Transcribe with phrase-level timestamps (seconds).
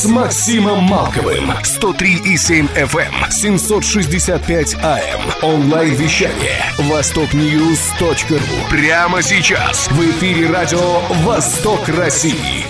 [0.00, 1.50] с Максимом Малковым.
[1.50, 5.20] 103,7 FM, 765 AM.
[5.42, 6.64] Онлайн-вещание.
[6.78, 8.70] Востокньюз.ру.
[8.70, 9.90] Прямо сейчас.
[9.90, 12.64] В эфире радио «Восток России».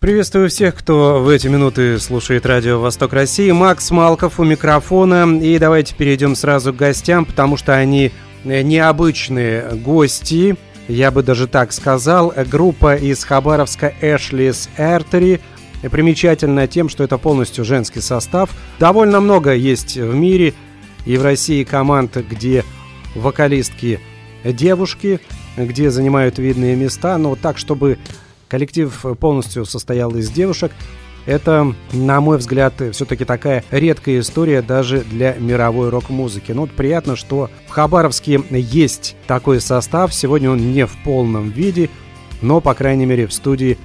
[0.00, 3.52] Приветствую всех, кто в эти минуты слушает радио «Восток России».
[3.52, 5.38] Макс Малков у микрофона.
[5.40, 8.10] И давайте перейдем сразу к гостям, потому что они
[8.42, 10.56] необычные гости
[10.88, 12.32] я бы даже так сказал.
[12.50, 15.40] Группа из Хабаровска Эшлис Эртери
[15.90, 18.50] примечательна тем, что это полностью женский состав.
[18.78, 20.54] Довольно много есть в мире
[21.04, 22.64] и в России команд, где
[23.14, 24.00] вокалистки
[24.44, 25.20] девушки,
[25.56, 27.98] где занимают видные места, но так, чтобы
[28.48, 30.72] коллектив полностью состоял из девушек,
[31.24, 36.50] это, на мой взгляд, все-таки такая редкая история даже для мировой рок-музыки.
[36.50, 40.12] Ну вот приятно, что в Хабаровске есть такой состав.
[40.12, 41.90] Сегодня он не в полном виде,
[42.40, 43.78] но, по крайней мере, в студии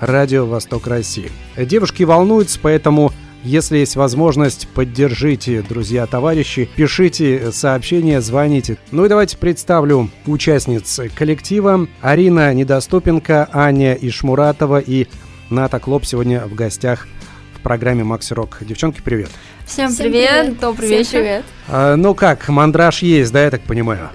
[0.00, 1.30] Радио Восток России.
[1.56, 3.12] Девушки волнуются, поэтому
[3.42, 8.76] если есть возможность, поддержите, друзья, товарищи, пишите сообщения, звоните.
[8.90, 11.86] Ну и давайте представлю участниц коллектива.
[12.02, 15.06] Арина Недоступенко, Аня Ишмуратова и
[15.48, 17.08] Ната Клоп сегодня в гостях
[17.54, 18.58] в программе Макси Рок.
[18.60, 19.30] Девчонки, привет.
[19.66, 20.60] Всем, Всем привет, привет.
[20.60, 21.10] добрый Всем вечер.
[21.12, 21.44] Привет.
[21.68, 24.10] А, ну как, мандраж есть, да, я так понимаю?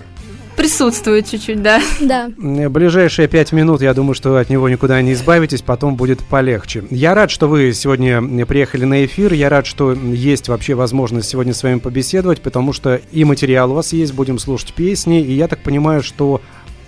[0.55, 1.81] Присутствует чуть-чуть, да.
[1.99, 2.29] Да.
[2.37, 6.83] Ближайшие пять минут, я думаю, что от него никуда не избавитесь, потом будет полегче.
[6.89, 11.53] Я рад, что вы сегодня приехали на эфир, я рад, что есть вообще возможность сегодня
[11.53, 15.47] с вами побеседовать, потому что и материал у вас есть, будем слушать песни, и я
[15.47, 16.41] так понимаю, что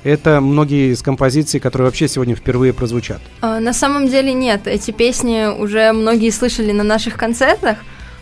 [0.04, 3.20] это многие из композиций, которые вообще сегодня впервые прозвучат.
[3.42, 4.66] А, на самом деле нет.
[4.66, 7.80] Эти песни уже многие слышали на наших концертах.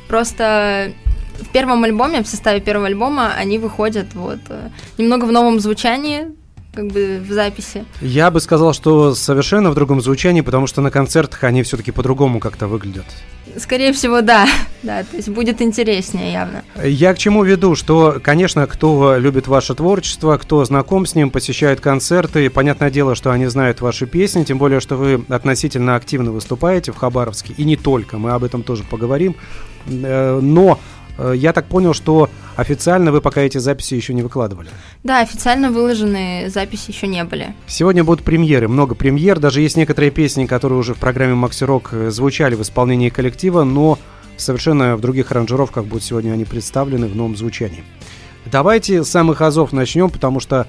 [0.08, 0.94] Просто
[1.40, 6.28] в первом альбоме, в составе первого альбома, они выходят вот э, немного в новом звучании,
[6.76, 7.86] как бы в записи.
[8.02, 12.40] Я бы сказал, что совершенно в другом звучании, потому что на концертах они все-таки по-другому
[12.40, 13.06] как-то выглядят.
[13.58, 14.48] Скорее всего, да.
[14.84, 16.64] Да, то есть будет интереснее явно.
[16.84, 21.80] Я к чему веду, что, конечно, кто любит ваше творчество, кто знаком с ним, посещает
[21.80, 26.92] концерты, понятное дело, что они знают ваши песни, тем более, что вы относительно активно выступаете
[26.92, 29.36] в Хабаровске, и не только, мы об этом тоже поговорим.
[29.88, 30.80] Э, но
[31.18, 34.70] я так понял, что официально вы пока эти записи еще не выкладывали.
[35.04, 37.54] Да, официально выложенные записи еще не были.
[37.68, 39.40] Сегодня будут премьеры, много премьер.
[39.40, 43.64] Даже есть некоторые песни, которые уже в программе Макси Рок э, звучали в исполнении коллектива,
[43.64, 43.98] но
[44.38, 47.84] совершенно в других аранжировках будут сегодня они представлены в новом звучании.
[48.46, 50.68] Давайте с самых азов начнем, потому что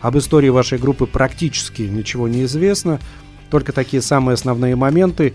[0.00, 3.00] об истории вашей группы практически ничего не известно.
[3.50, 5.34] Только такие самые основные моменты.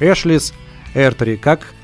[0.00, 0.52] Эшлис,
[0.94, 1.81] Эртери, как Э,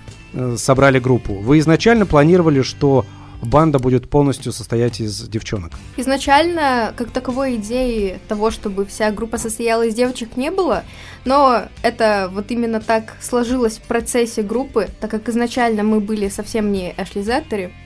[0.56, 1.34] собрали группу.
[1.34, 3.04] Вы изначально планировали, что
[3.42, 5.72] банда будет полностью состоять из девчонок?
[5.96, 10.84] Изначально, как таковой идеи того, чтобы вся группа состояла из девочек, не было,
[11.24, 16.72] но это вот именно так сложилось в процессе группы, так как изначально мы были совсем
[16.72, 17.24] не Эшли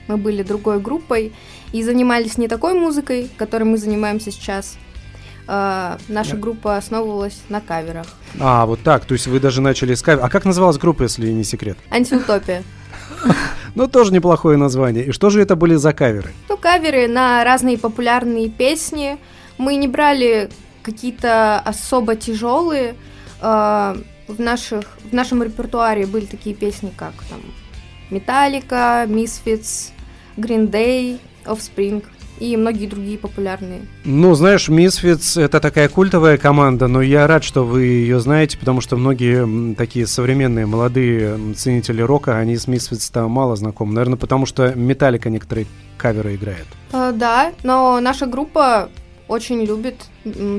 [0.07, 1.33] мы были другой группой
[1.71, 4.77] и занимались не такой музыкой, которой мы занимаемся сейчас,
[5.47, 8.07] э, наша группа основывалась на каверах.
[8.39, 10.23] А, вот так, то есть вы даже начали с кавер.
[10.23, 11.77] А как называлась группа, если не секрет?
[11.89, 12.63] Антиутопия.
[13.75, 15.05] Ну, тоже неплохое название.
[15.05, 16.29] И что же это были за каверы?
[16.47, 19.17] Ну, каверы на разные популярные песни.
[19.57, 20.51] Мы не брали
[20.83, 22.93] какие-то особо тяжелые.
[23.41, 23.95] Э,
[24.27, 27.39] в, наших, в нашем репертуаре были такие песни, как там
[28.11, 29.91] Металлика, Misfits,
[30.37, 32.03] Green Day, Offspring
[32.39, 33.81] и многие другие популярные.
[34.05, 38.81] Ну, знаешь, Misfits это такая культовая команда, но я рад, что вы ее знаете, потому
[38.81, 43.93] что многие такие современные молодые ценители рока, они с Misfits там мало знакомы.
[43.93, 45.67] Наверное, потому что Металлика некоторые
[45.97, 46.65] каверы играет.
[46.91, 48.89] Э, да, но наша группа
[49.27, 49.95] очень любит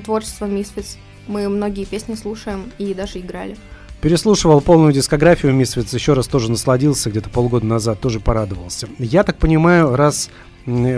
[0.04, 0.96] творчество Misfits.
[1.26, 3.56] Мы многие песни слушаем и даже играли.
[4.00, 8.86] Переслушивал полную дискографию Misfits, еще раз тоже насладился, где-то полгода назад тоже порадовался.
[8.98, 10.28] Я так понимаю, раз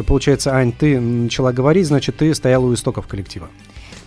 [0.07, 3.49] Получается, Ань, ты начала говорить, значит, ты стояла у истоков коллектива.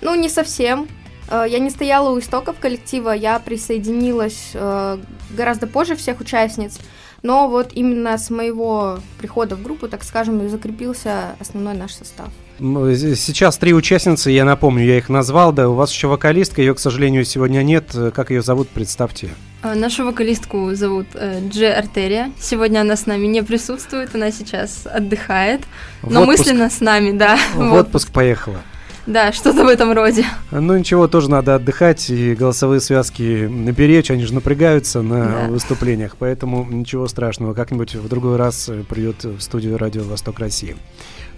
[0.01, 0.87] Ну, не совсем.
[1.29, 4.97] Э, я не стояла у истоков коллектива, я присоединилась э,
[5.31, 6.79] гораздо позже всех участниц,
[7.23, 12.29] но вот именно с моего прихода в группу, так скажем, закрепился основной наш состав.
[12.59, 16.79] Сейчас три участницы, я напомню, я их назвал, да, у вас еще вокалистка, ее, к
[16.79, 17.95] сожалению, сегодня нет.
[18.13, 19.29] Как ее зовут, представьте.
[19.61, 22.31] А, нашу вокалистку зовут э, Дже Артерия.
[22.39, 25.61] Сегодня она с нами не присутствует, она сейчас отдыхает,
[26.03, 27.37] но мысленно с нами, да.
[27.55, 28.61] В отпуск поехала.
[29.09, 30.23] Да, что-то в этом роде.
[30.51, 35.47] Ну ничего, тоже надо отдыхать и голосовые связки наберечь, они же напрягаются на Да.
[35.49, 40.75] выступлениях, поэтому ничего страшного, как-нибудь в другой раз придет в студию Радио Восток России.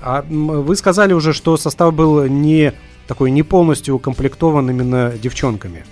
[0.02, 2.74] А вы сказали уже, что состав был не
[3.08, 5.86] такой не полностью укомплектован именно девчонками.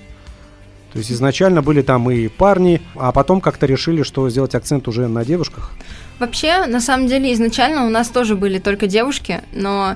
[0.91, 5.07] То есть изначально были там и парни, а потом как-то решили, что сделать акцент уже
[5.07, 5.71] на девушках.
[6.19, 9.95] Вообще, на самом деле, изначально у нас тоже были только девушки, но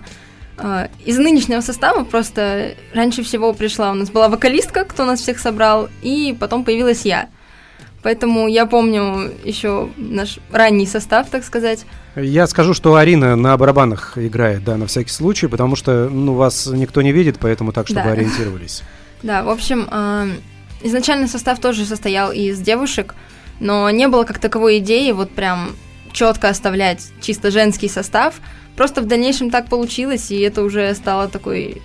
[1.04, 5.90] из нынешнего состава просто раньше всего пришла у нас была вокалистка, кто нас всех собрал,
[6.02, 7.30] и потом появилась я.
[8.04, 11.86] Поэтому я помню еще наш ранний состав, так сказать.
[12.16, 16.68] Я скажу, что Арина на барабанах играет, да, на всякий случай, потому что, ну, вас
[16.68, 18.12] никто не видит, поэтому так, чтобы Да.
[18.12, 18.84] ориентировались.
[19.24, 20.32] Да, в общем, э,
[20.82, 23.16] изначально состав тоже состоял из девушек,
[23.62, 25.78] но не было как таковой идеи вот прям
[26.12, 28.36] четко оставлять чисто женский состав.
[28.75, 31.81] Просто в дальнейшем так получилось, и это уже стало такой,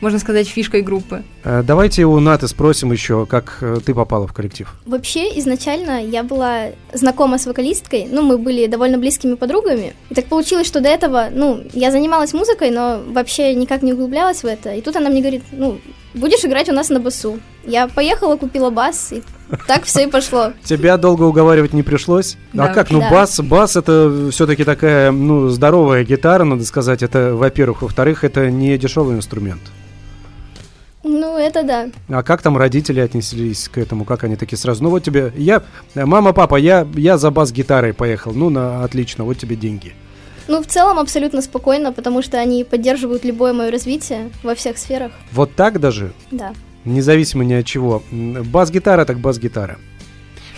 [0.00, 1.22] можно сказать, фишкой группы.
[1.44, 4.74] Э, Давайте у Наты спросим еще, как э, ты попала в коллектив.
[4.86, 9.94] Вообще, изначально я была знакома с вокалисткой, ну, мы были довольно близкими подругами.
[10.08, 14.42] И так получилось, что до этого, ну, я занималась музыкой, но вообще никак не углублялась
[14.42, 14.74] в это.
[14.74, 15.78] И тут она мне говорит, ну,
[16.14, 17.38] будешь играть у нас на басу.
[17.64, 19.22] Я поехала, купила бас, и
[19.66, 20.52] так все и пошло.
[20.64, 22.36] Тебя долго уговаривать не пришлось?
[22.54, 22.68] А Да.
[22.68, 22.90] как?
[22.90, 23.10] Ну, Да.
[23.10, 27.02] бас, бас это все-таки такая, ну, здоровая гитара, надо сказать.
[27.02, 27.82] Это, во-первых.
[27.82, 29.60] Во-вторых, это не дешевый инструмент.
[31.02, 31.88] Ну, это да.
[32.08, 34.04] А как там родители отнеслись к этому?
[34.04, 34.82] Как они такие сразу?
[34.82, 35.62] Ну вот тебе, я,
[35.94, 38.32] мама, папа, я, я за бас-гитарой поехал.
[38.32, 39.94] Ну, на, отлично, вот тебе деньги.
[40.46, 45.12] Ну, в целом абсолютно спокойно, потому что они поддерживают любое мое развитие во всех сферах.
[45.32, 46.52] Вот так даже, Да.
[46.84, 48.02] Независимо ни от чего.
[48.10, 49.78] Бас-гитара так бас-гитара.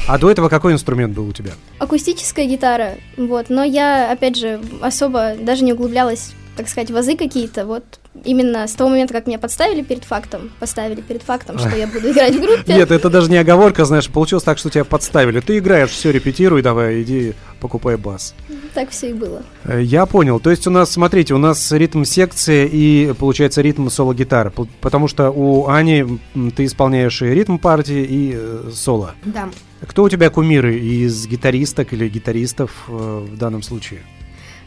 [0.08, 1.52] А до этого какой инструмент был у тебя?
[1.78, 3.50] Акустическая гитара, вот.
[3.50, 7.66] Но я, опять же, особо даже не углублялась, так сказать, в азы какие-то.
[7.66, 7.84] Вот
[8.24, 12.10] именно с того момента, как меня подставили перед фактом, поставили перед фактом, что я буду
[12.10, 12.74] играть в группе.
[12.74, 15.40] Нет, это даже не оговорка, знаешь, получилось так, что тебя подставили.
[15.40, 18.34] Ты играешь, все, репетируй, давай, иди, покупай бас.
[18.74, 19.42] Так все и было.
[19.64, 20.40] Э, Я понял.
[20.40, 24.52] То есть у нас, смотрите, у нас ритм секции и, получается, ритм соло-гитары.
[24.80, 26.20] Потому что у Ани
[26.56, 29.14] ты исполняешь и ритм партии, и э, соло.
[29.24, 29.48] Да.
[29.86, 34.02] Кто у тебя кумиры из гитаристок или гитаристов э, в данном случае?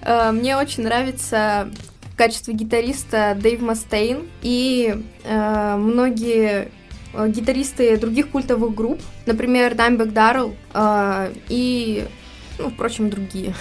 [0.06, 1.70] Э, Мне очень нравится
[2.14, 6.70] в качестве гитариста Дэйв Мастейн и э, многие
[7.14, 12.06] э, гитаристы других культовых групп, например, Даймбек Даррелл э, и,
[12.58, 13.54] ну, впрочем, другие.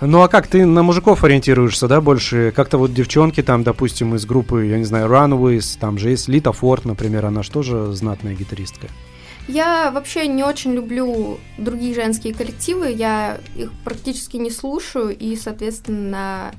[0.00, 2.52] Ну а как, ты на мужиков ориентируешься, да, больше?
[2.56, 6.50] Как-то вот девчонки там, допустим, из группы, я не знаю, Runaways, там же есть Лита
[6.50, 8.88] Форд, например, она же тоже знатная гитаристка.
[9.48, 16.10] Я вообще не очень люблю другие женские коллективы, я их практически не слушаю, и, соответственно,
[16.10, 16.52] на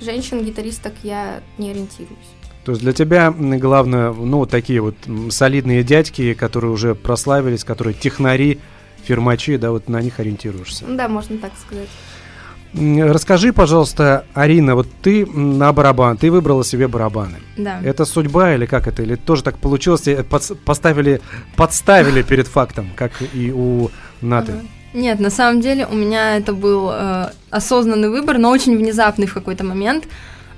[0.00, 2.18] женщин-гитаристок я не ориентируюсь.
[2.64, 4.94] То есть для тебя главное, ну, вот такие вот
[5.30, 8.60] солидные дядьки, которые уже прославились, которые технари,
[9.02, 10.84] фирмачи, да, вот на них ориентируешься.
[10.86, 11.88] Да, можно так сказать.
[12.74, 17.38] Расскажи, пожалуйста, Арина, вот ты на барабан, ты выбрала себе барабаны.
[17.56, 17.80] Да.
[17.82, 19.02] Это судьба или как это?
[19.02, 20.06] Или тоже так получилось,
[20.64, 21.20] поставили,
[21.56, 24.52] подставили перед фактом, как и у Наты?
[24.52, 24.62] Ага.
[24.94, 29.34] Нет, на самом деле у меня это был э, осознанный выбор, но очень внезапный в
[29.34, 30.08] какой-то момент.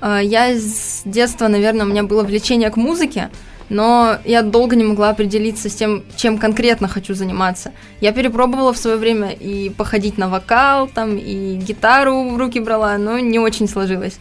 [0.01, 3.29] Э, я с детства, наверное, у меня было влечение к музыке,
[3.71, 7.71] но я долго не могла определиться с тем, чем конкретно хочу заниматься.
[8.01, 12.97] Я перепробовала в свое время и походить на вокал, там, и гитару в руки брала,
[12.97, 14.19] но не очень сложилось.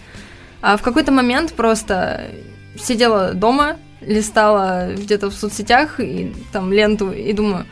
[0.63, 2.29] А в какой-то момент просто
[2.79, 7.67] сидела дома, листала где-то в соцсетях и там ленту и думаю,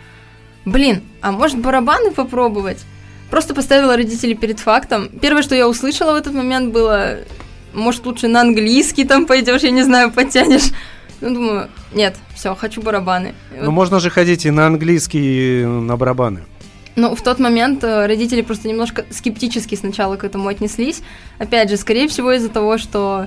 [0.65, 2.85] блин, а может барабаны попробовать?
[3.31, 5.11] Просто поставила родителей перед фактом.
[5.21, 7.19] Первое, что я услышала в этот момент было,
[7.73, 10.73] может лучше на английский там пойдешь, я не знаю, подтянешь.
[11.21, 13.35] Ну, думаю, нет, все, хочу барабаны.
[13.57, 16.45] Ну, вот можно же ходить и на английский, и на барабаны.
[16.97, 21.03] Ну, в тот момент э, родители просто немножко скептически сначала к этому отнеслись.
[21.39, 23.27] Опять же, скорее всего, из-за того, что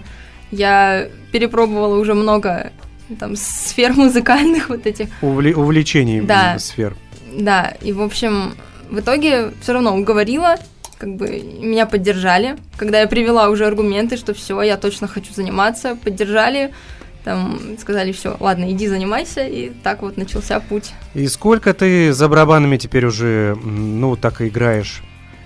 [0.52, 2.72] я перепробовала уже много
[3.20, 5.08] там сфер музыкальных вот этих.
[5.22, 6.60] Увле- увлечений Да.
[6.60, 6.96] сфер.
[7.34, 8.54] Да, и, в общем,
[8.90, 10.58] в итоге все равно уговорила,
[10.98, 11.28] как бы
[11.62, 12.58] меня поддержали.
[12.76, 16.74] Когда я привела уже аргументы, что все, я точно хочу заниматься, поддержали,
[17.24, 20.94] там сказали, все, ладно, иди занимайся, и так вот начался путь.
[21.14, 25.04] И сколько ты за барабанами теперь уже, ну, так и играешь?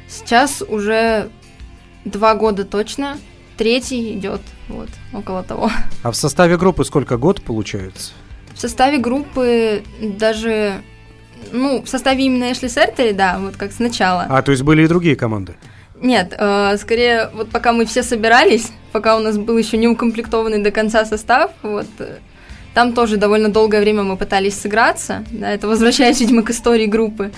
[0.08, 1.30] Сейчас уже
[2.06, 3.18] два года точно,
[3.58, 5.70] третий идет, вот, около того.
[6.04, 8.14] А в составе группы сколько год получается?
[8.54, 10.82] В составе группы даже,
[11.52, 14.26] ну, в составе именно Эшли Сертери, да, вот как сначала.
[14.30, 15.56] А, то есть были и другие команды?
[16.02, 20.62] Нет, э, скорее, вот пока мы все собирались, пока у нас был еще не укомплектованный
[20.62, 22.18] до конца состав, вот э,
[22.74, 27.32] там тоже довольно долгое время мы пытались сыграться, да, это возвращаясь, видимо, к истории группы.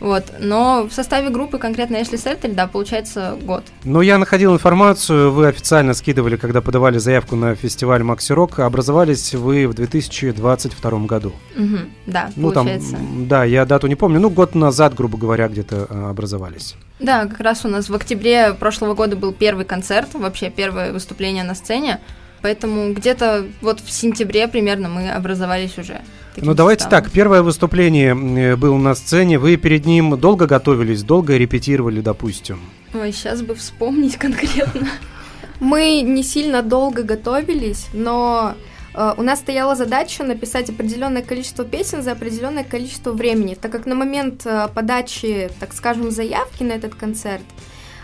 [0.00, 0.24] Вот.
[0.38, 3.64] Но в составе группы конкретно Эшли Сеттель, да, получается год.
[3.84, 8.58] Ну, я находил информацию, вы официально скидывали, когда подавали заявку на фестиваль Макси Рок.
[8.58, 11.32] Образовались вы в 2022 году.
[11.56, 12.92] Угу, да, ну, получается.
[12.92, 14.20] Там, да, я дату не помню.
[14.20, 16.76] Ну, год назад, грубо говоря, где-то а, образовались.
[16.98, 21.44] Да, как раз у нас в октябре прошлого года был первый концерт, вообще первое выступление
[21.44, 22.00] на сцене.
[22.42, 26.00] Поэтому где-то вот в сентябре примерно мы образовались уже.
[26.36, 27.04] Ну давайте составом.
[27.04, 32.60] так, первое выступление э, было на сцене, вы перед ним долго готовились, долго репетировали, допустим?
[32.94, 34.88] Ой, сейчас бы вспомнить конкретно.
[35.60, 38.54] Мы не сильно долго готовились, но
[38.96, 43.94] у нас стояла задача написать определенное количество песен за определенное количество времени, так как на
[43.94, 47.42] момент э, подачи, так скажем, заявки на этот концерт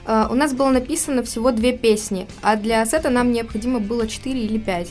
[0.06, 4.44] э, у нас было написано всего две песни, а для сета нам необходимо было четыре
[4.44, 4.90] или пять.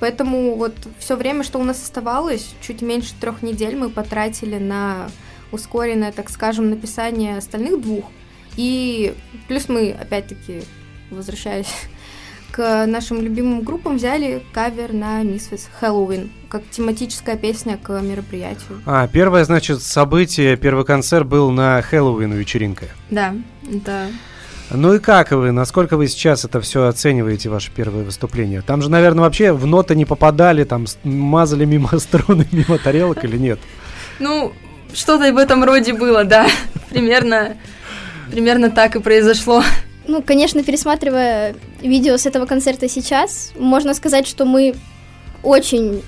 [0.00, 5.08] Поэтому вот все время, что у нас оставалось, чуть меньше трех недель мы потратили на
[5.52, 8.04] ускоренное, так скажем, написание остальных двух.
[8.56, 9.14] И
[9.48, 10.62] плюс мы, опять-таки,
[11.10, 11.68] возвращаясь
[12.54, 18.80] к нашим любимым группам, взяли кавер на Misfits Halloween, как тематическая песня к мероприятию.
[18.86, 22.86] А, первое, значит, событие, первый концерт был на Хэллоуин вечеринка.
[23.10, 23.34] Да,
[23.68, 24.06] это
[24.70, 28.62] ну и как вы, насколько вы сейчас это все оцениваете, ваше первое выступление?
[28.62, 33.36] Там же, наверное, вообще в ноты не попадали, там мазали мимо струны, мимо тарелок или
[33.36, 33.58] нет?
[34.20, 34.52] Ну,
[34.92, 36.46] что-то в этом роде было, да.
[36.90, 37.56] Примерно,
[38.30, 39.62] примерно так и произошло.
[40.06, 44.74] Ну, конечно, пересматривая видео с этого концерта сейчас, можно сказать, что мы
[45.42, 46.02] очень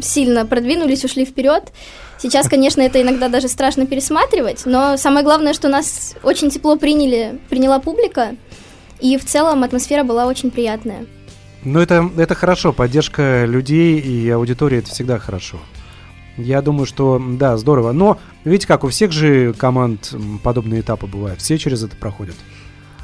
[0.00, 1.72] сильно продвинулись, ушли вперед.
[2.18, 7.38] Сейчас, конечно, это иногда даже страшно пересматривать, но самое главное, что нас очень тепло приняли,
[7.48, 8.36] приняла публика,
[9.00, 11.06] и в целом атмосфера была очень приятная.
[11.62, 15.58] Ну, это, это хорошо, поддержка людей и аудитории это всегда хорошо.
[16.36, 17.92] Я думаю, что да, здорово.
[17.92, 22.36] Но видите как, у всех же команд подобные этапы бывают, все через это проходят.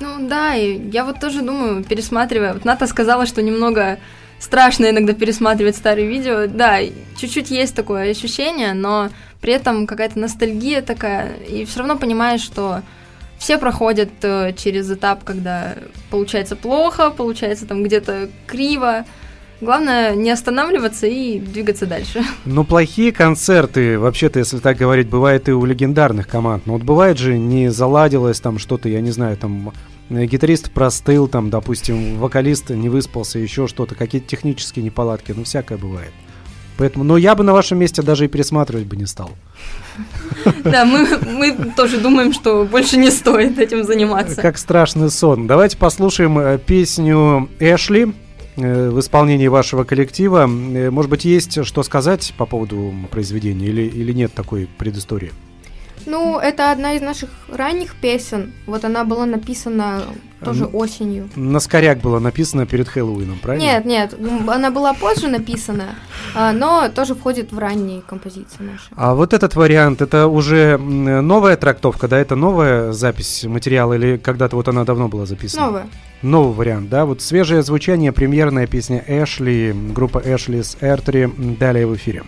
[0.02, 3.99] Ну да, и я вот тоже думаю, пересматривая, вот Ната сказала, что немного
[4.40, 6.49] страшно иногда пересматривать старые видео.
[6.49, 6.80] Да,
[7.16, 12.82] чуть-чуть есть такое ощущение, но при этом какая-то ностальгия такая, и все равно понимаешь, что
[13.38, 15.76] все проходят э, через этап, когда
[16.11, 19.04] получается плохо, получается там где-то криво.
[19.61, 22.25] Главное не останавливаться и двигаться дальше.
[22.44, 26.66] Ну, плохие концерты, вообще-то, если так говорить, бывает и у легендарных команд.
[26.66, 29.73] Но вот бывает же, не заладилось там что-то, я не знаю, там
[30.12, 36.12] гитарист простыл, там, допустим, вокалист не выспался, еще что-то, какие-то технические неполадки, ну, всякое бывает.
[36.78, 39.31] Поэтому, но я бы на вашем месте даже и пересматривать бы не стал.
[40.64, 44.40] Да, мы, мы тоже думаем, что больше не стоит этим заниматься.
[44.40, 45.47] Как страшный сон.
[45.47, 48.14] Давайте послушаем э, песню Эшли
[48.57, 50.47] э, в исполнении вашего коллектива.
[50.47, 55.31] Может быть, есть что сказать по поводу произведения или, или нет такой предыстории?
[56.06, 58.52] Ну, это одна из наших ранних песен.
[58.66, 60.02] Вот она была написана
[60.44, 61.28] тоже осенью.
[61.37, 63.64] На скоряк была написана перед Хэллоуином, правильно?
[63.64, 64.16] Нет, нет,
[64.49, 65.90] она была позже написана,
[66.35, 68.88] а, но тоже входит в ранние композиции наши.
[68.97, 74.56] А вот этот вариант, это уже новая трактовка, да, это новая запись материала или когда-то
[74.56, 75.66] вот она давно была записана?
[75.66, 75.87] Новая.
[76.23, 81.28] Новый вариант, да, вот свежее звучание, премьерная песня Эшли, группа Эшли с Эртри,
[81.59, 82.25] далее в эфире.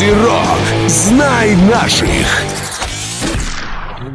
[0.00, 0.88] Рок.
[0.88, 2.42] Знай наших.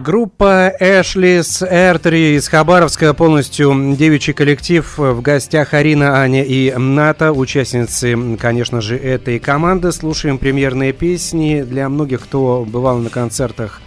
[0.01, 4.97] Группа Эшлис Эртери из Хабаровска, полностью девичий коллектив.
[4.97, 9.91] В гостях Арина, Аня и Ната, участницы, конечно же, этой команды.
[9.91, 11.63] Слушаем премьерные песни.
[11.63, 13.81] Для многих, кто бывал на концертах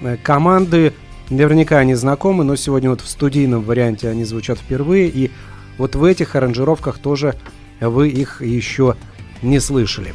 [0.00, 0.92] э, команды,
[1.30, 5.08] наверняка они знакомы, но сегодня вот в студийном варианте они звучат впервые.
[5.08, 5.30] И
[5.78, 7.34] вот в этих аранжировках тоже
[7.80, 8.96] вы их еще
[9.40, 10.14] не слышали.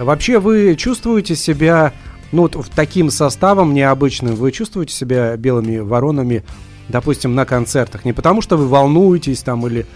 [0.00, 1.92] Вообще вы чувствуете себя
[2.32, 6.42] ну вот таким составом необычным вы чувствуете себя белыми воронами,
[6.88, 8.06] допустим, на концертах?
[8.06, 9.86] Не потому что вы волнуетесь там или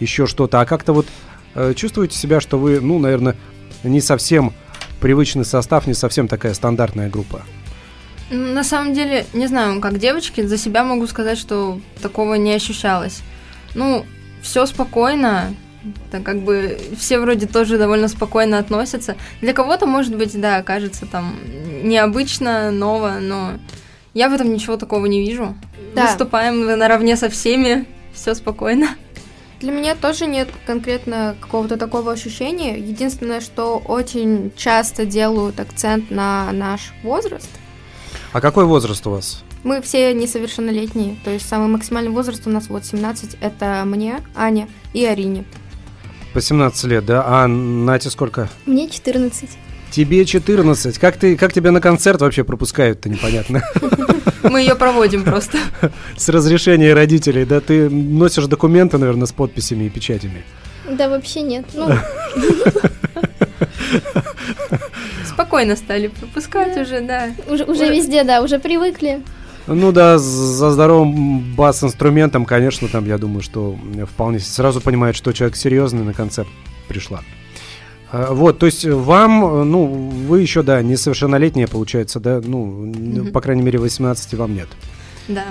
[0.00, 1.06] еще что-то, а как-то вот
[1.54, 3.36] э, чувствуете себя, что вы, ну, наверное,
[3.84, 4.52] не совсем
[5.00, 7.42] привычный состав, не совсем такая стандартная группа?
[8.30, 13.20] На самом деле, не знаю, как девочки, за себя могу сказать, что такого не ощущалось.
[13.74, 14.06] Ну,
[14.42, 15.54] все спокойно,
[16.10, 19.16] так как бы все вроде тоже довольно спокойно относятся.
[19.40, 21.36] Для кого-то, может быть, да, кажется там
[21.82, 23.52] необычно, ново, но
[24.14, 25.54] я в этом ничего такого не вижу.
[25.94, 26.06] Да.
[26.06, 28.88] Выступаем наравне со всеми, все спокойно.
[29.60, 32.76] Для меня тоже нет конкретно какого-то такого ощущения.
[32.78, 37.48] Единственное, что очень часто делают акцент на наш возраст.
[38.32, 39.44] А какой возраст у вас?
[39.62, 44.68] Мы все несовершеннолетние, то есть самый максимальный возраст у нас вот 17, это мне, Аня
[44.92, 45.44] и Арине.
[46.32, 47.24] По 17 лет, да?
[47.26, 48.48] А Нате сколько?
[48.64, 49.50] Мне 14.
[49.90, 50.98] Тебе 14.
[50.98, 53.62] Как, ты, как тебя на концерт вообще пропускают-то, непонятно.
[54.42, 55.58] Мы ее проводим просто.
[56.16, 57.60] С разрешения родителей, да?
[57.60, 60.44] Ты носишь документы, наверное, с подписями и печатями.
[60.90, 61.66] Да вообще нет.
[61.74, 61.90] Ну...
[65.26, 67.30] Спокойно стали пропускать уже, да.
[67.48, 69.22] Уже, уже везде, да, уже привыкли.
[69.66, 73.76] Ну да, за здоровым бас-инструментом, конечно, там, я думаю, что
[74.10, 76.48] вполне сразу понимает, что человек серьезный на концерт
[76.88, 77.20] пришла.
[78.10, 83.30] А, вот, то есть вам, ну, вы еще, да, несовершеннолетняя, получается, да, ну, mm-hmm.
[83.30, 84.68] по крайней мере, 18 вам нет.
[85.28, 85.44] Да,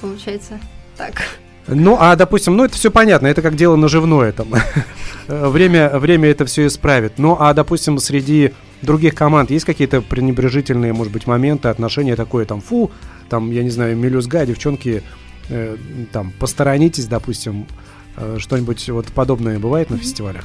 [0.00, 0.58] получается
[0.96, 1.22] так.
[1.66, 4.48] Ну, а, допустим, ну, это все понятно, это как дело наживное, там,
[5.28, 7.18] время, время это все исправит.
[7.18, 12.60] Ну, а, допустим, среди других команд есть какие-то пренебрежительные, может быть, моменты, отношения такое, там,
[12.60, 12.90] фу,
[13.28, 15.02] там, я не знаю, мелюзга, девчонки,
[15.48, 15.76] э,
[16.12, 17.66] там, посторонитесь, допустим,
[18.16, 19.98] э, что-нибудь вот подобное бывает на mm-hmm.
[19.98, 20.44] фестивалях?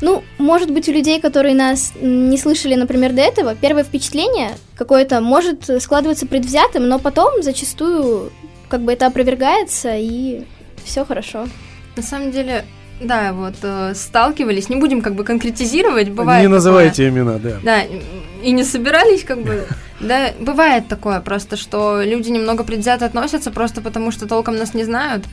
[0.00, 5.20] Ну, может быть, у людей, которые нас не слышали, например, до этого, первое впечатление какое-то
[5.20, 8.30] может складываться предвзятым, но потом зачастую
[8.68, 10.44] как бы это опровергается, и
[10.84, 11.46] все хорошо.
[11.96, 12.64] На самом деле,
[13.00, 16.42] да, вот э, сталкивались, не будем как бы конкретизировать, бывает.
[16.42, 17.56] Не называйте такое, имена, да.
[17.62, 17.82] Да,
[18.42, 19.66] и не собирались как бы.
[20.00, 24.84] Да, бывает такое просто, что люди немного предвзято относятся просто потому, что толком нас не
[24.84, 25.24] знают.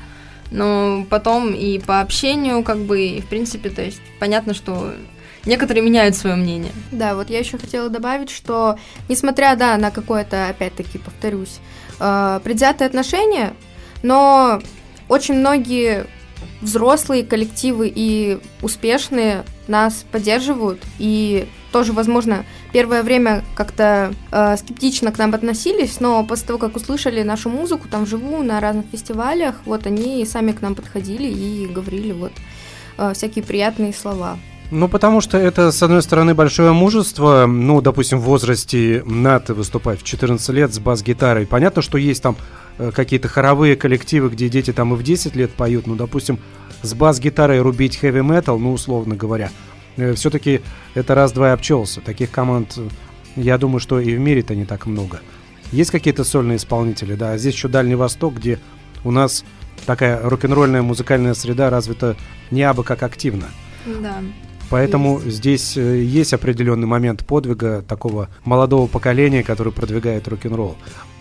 [0.49, 4.93] Но потом и по общению, как бы, и в принципе, то есть понятно, что
[5.45, 6.73] некоторые меняют свое мнение.
[6.91, 11.59] Да, вот я еще хотела добавить, что несмотря, да, на какое-то, опять-таки, повторюсь,
[11.99, 13.53] э, предвзятое отношение,
[14.03, 14.61] но
[15.07, 16.05] очень многие
[16.61, 25.17] взрослые коллективы и успешные нас поддерживают и тоже, возможно, первое время как-то э, скептично к
[25.17, 29.87] нам относились, но после того, как услышали нашу музыку там вживую на разных фестивалях, вот
[29.87, 32.33] они сами к нам подходили и говорили вот
[32.97, 34.37] э, всякие приятные слова.
[34.71, 37.45] Ну, потому что это, с одной стороны, большое мужество.
[37.45, 41.45] Ну, допустим, в возрасте НАТО выступать в 14 лет с бас-гитарой.
[41.45, 42.37] Понятно, что есть там
[42.77, 45.87] э, какие-то хоровые коллективы, где дети там и в 10 лет поют.
[45.87, 46.39] Ну, допустим,
[46.83, 49.51] с бас-гитарой рубить хэви-метал, ну, условно говоря.
[49.97, 50.61] Э, Все-таки
[50.93, 51.99] это раз-два и обчелся.
[51.99, 52.87] Таких команд, э,
[53.35, 55.19] я думаю, что и в мире-то не так много.
[55.73, 57.37] Есть какие-то сольные исполнители, да.
[57.37, 58.57] Здесь еще Дальний Восток, где
[59.03, 59.43] у нас
[59.85, 62.15] такая рок-н-ролльная музыкальная среда развита
[62.51, 63.47] не абы как активно.
[63.85, 64.21] Да.
[64.71, 65.37] Поэтому есть.
[65.37, 70.77] здесь э, есть определенный момент подвига такого молодого поколения, который продвигает рок-н-ролл.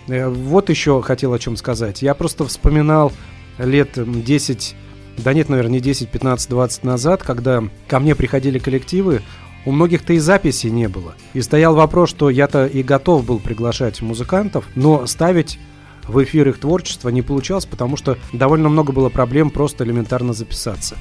[0.06, 2.00] Э, вот еще хотел о чем сказать.
[2.00, 3.12] Я просто вспоминал
[3.58, 4.76] лет 10,
[5.18, 9.20] да нет, наверное, не 10, 15, 20 назад, когда ко мне приходили коллективы,
[9.66, 11.14] у многих-то и записи не было.
[11.34, 15.58] И стоял вопрос, что я-то и готов был приглашать музыкантов, но ставить
[16.06, 20.96] в эфир их творчество не получалось, потому что довольно много было проблем просто элементарно записаться.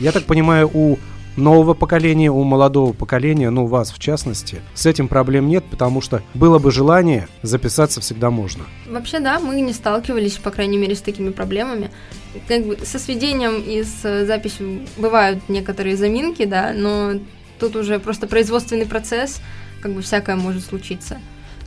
[0.00, 0.98] Я так понимаю, у
[1.36, 6.00] нового поколения, у молодого поколения, ну, у вас в частности, с этим проблем нет, потому
[6.00, 8.64] что было бы желание, записаться всегда можно.
[8.88, 11.90] Вообще, да, мы не сталкивались, по крайней мере, с такими проблемами.
[12.48, 17.14] Как бы со сведением и с записью бывают некоторые заминки, да, но
[17.58, 19.40] тут уже просто производственный процесс,
[19.82, 21.18] как бы всякое может случиться.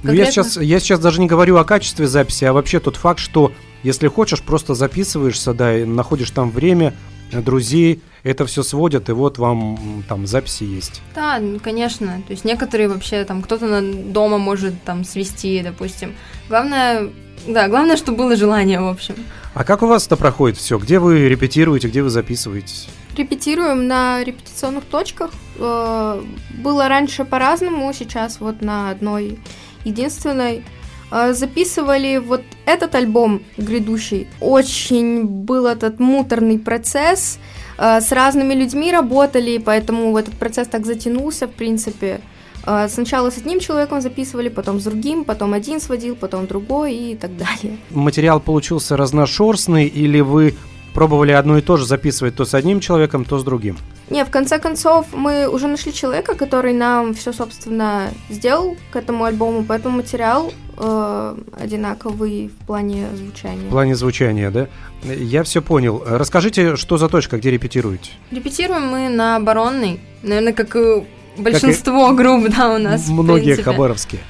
[0.02, 0.12] Конкретно...
[0.12, 3.20] Ну, я сейчас, я сейчас даже не говорю о качестве записи, а вообще тот факт,
[3.20, 3.52] что
[3.84, 6.94] если хочешь, просто записываешься, да, и находишь там время,
[7.32, 11.02] друзей, это все сводят, и вот вам там записи есть.
[11.16, 12.22] Да, конечно.
[12.28, 16.14] То есть некоторые вообще там кто-то дома может там свести, допустим.
[16.50, 17.10] Главное,
[17.48, 19.16] да, главное, чтобы было желание, в общем.
[19.54, 20.78] А как у вас это проходит все?
[20.78, 22.88] Где вы репетируете, где вы записываетесь?
[23.18, 25.32] Репетируем на репетиционных точках.
[25.58, 26.24] Э,
[26.58, 29.38] Было раньше по-разному, сейчас вот на одной
[29.84, 30.64] единственной.
[31.14, 34.28] Э, Записывали вот этот альбом грядущий.
[34.42, 37.38] Очень был этот муторный процесс.
[37.78, 42.22] Э, С разными людьми работали, поэтому этот процесс так затянулся, в принципе.
[42.66, 47.16] Э, Сначала с одним человеком записывали, потом с другим, потом один сводил, потом другой и
[47.16, 47.78] так далее.
[47.92, 50.56] Материал получился разношерстный, или вы
[50.94, 53.78] пробовали одно и то же записывать то с одним человеком, то с другим?
[54.10, 59.24] Не, в конце концов, мы уже нашли человека, который нам все, собственно, сделал к этому
[59.24, 63.70] альбому, поэтому материал э, одинаковый в плане В звучания.
[63.70, 64.68] плане звучания, да?
[65.04, 66.04] Я все понял.
[66.06, 68.12] Расскажите, что за точка, где репетируете?
[68.32, 71.04] Репетируем мы на оборонной, наверное, как и
[71.38, 73.02] большинство групп, да, у нас.
[73.08, 74.22] в Многие хабаровские.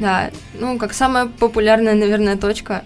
[0.00, 2.82] Да, ну, как самая популярная, наверное, точка.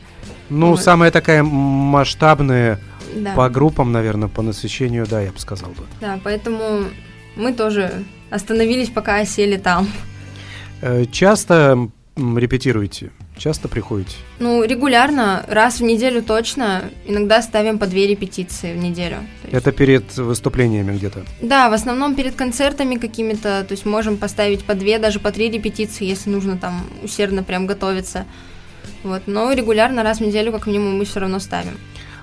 [0.51, 0.81] Ну, Вот.
[0.83, 2.79] самая такая масштабная
[3.17, 3.35] Да.
[3.35, 5.85] по группам, наверное, по насыщению, да, я бы сказал бы.
[6.01, 6.85] Да, поэтому
[7.37, 9.89] мы тоже остановились, пока осели там.
[10.83, 13.11] Э, Часто репетируете?
[13.37, 14.17] Часто приходите?
[14.39, 19.17] Ну, регулярно, раз в неделю точно, иногда ставим по две репетиции в неделю.
[19.45, 21.23] Есть- Это перед выступлениями где-то?
[21.43, 25.51] Да, в основном перед концертами какими-то, то есть можем поставить по две, даже по три
[25.51, 28.25] репетиции, если нужно там усердно прям готовиться.
[29.03, 31.77] Вот, но регулярно раз в неделю как минимум мы все равно ставим.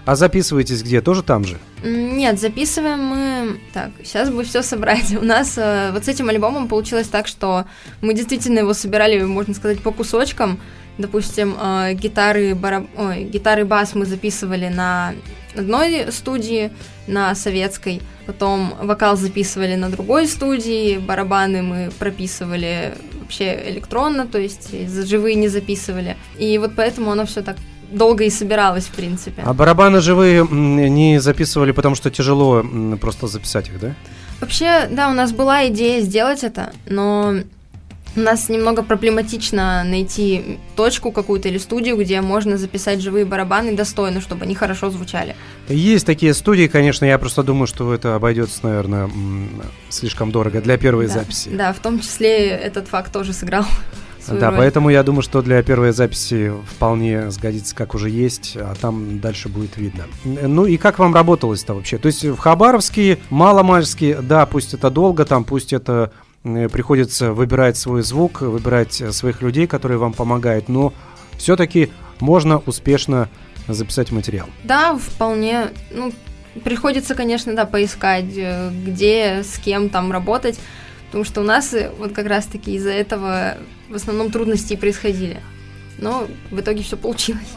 [0.06, 1.02] А записываетесь где?
[1.02, 1.58] Тоже там же?
[1.84, 3.60] Нет, записываем мы...
[3.74, 5.16] Так, сейчас бы все собрать.
[5.16, 7.66] У нас э, вот с этим альбомом получилось так, что
[8.02, 10.60] мы действительно его собирали, можно сказать, по кусочкам.
[10.98, 12.86] Допустим, э, гитары, бараб...
[12.98, 15.14] Ой, гитары бас мы записывали на
[15.56, 16.72] одной студии,
[17.08, 18.02] на советской.
[18.26, 24.70] Потом вокал записывали на другой студии, барабаны мы прописывали вообще электронно, то есть
[25.08, 26.18] живые не записывали.
[26.38, 27.58] И вот поэтому оно все так
[27.92, 29.42] долго и собиралось, в принципе.
[29.46, 32.64] А барабаны живые не записывали, потому что тяжело
[33.00, 33.96] просто записать их, да?
[34.42, 37.36] Вообще, да, у нас была идея сделать это, но
[38.16, 44.22] у нас немного проблематично найти точку какую-то или студию, где можно записать живые барабаны достойно,
[44.22, 45.36] чтобы они хорошо звучали.
[45.68, 49.10] Есть такие студии, конечно, я просто думаю, что это обойдется, наверное,
[49.90, 51.14] слишком дорого для первой да.
[51.14, 51.50] записи.
[51.50, 53.66] Да, в том числе этот факт тоже сыграл
[54.24, 54.58] свою Да, роль.
[54.60, 59.50] поэтому я думаю, что для первой записи вполне сгодится, как уже есть, а там дальше
[59.50, 60.06] будет видно.
[60.24, 61.98] Ну и как вам работалось-то вообще?
[61.98, 66.12] То есть в Хабаровске, Маломальске, да, пусть это долго, там пусть это
[66.44, 70.94] э, приходится выбирать свой звук, выбирать э, своих людей, которые вам помогают, но
[71.38, 73.30] все-таки можно успешно
[73.68, 74.48] записать материал.
[74.64, 75.70] Да, вполне.
[75.92, 76.12] Ну,
[76.64, 80.60] приходится, конечно, да, поискать, э, где, с кем там работать,
[81.14, 85.42] потому что у нас э, вот как раз-таки из-за этого в основном трудности происходили.
[86.00, 87.54] Но в итоге все получилось.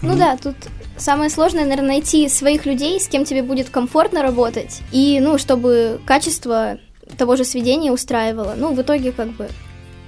[0.00, 0.54] Ну да, тут
[0.96, 6.00] самое сложное, наверное, найти своих людей, с кем тебе будет комфортно работать, и, ну, чтобы
[6.06, 6.78] качество
[7.18, 8.54] того же сведения устраивало.
[8.56, 9.48] Ну, в итоге, как бы,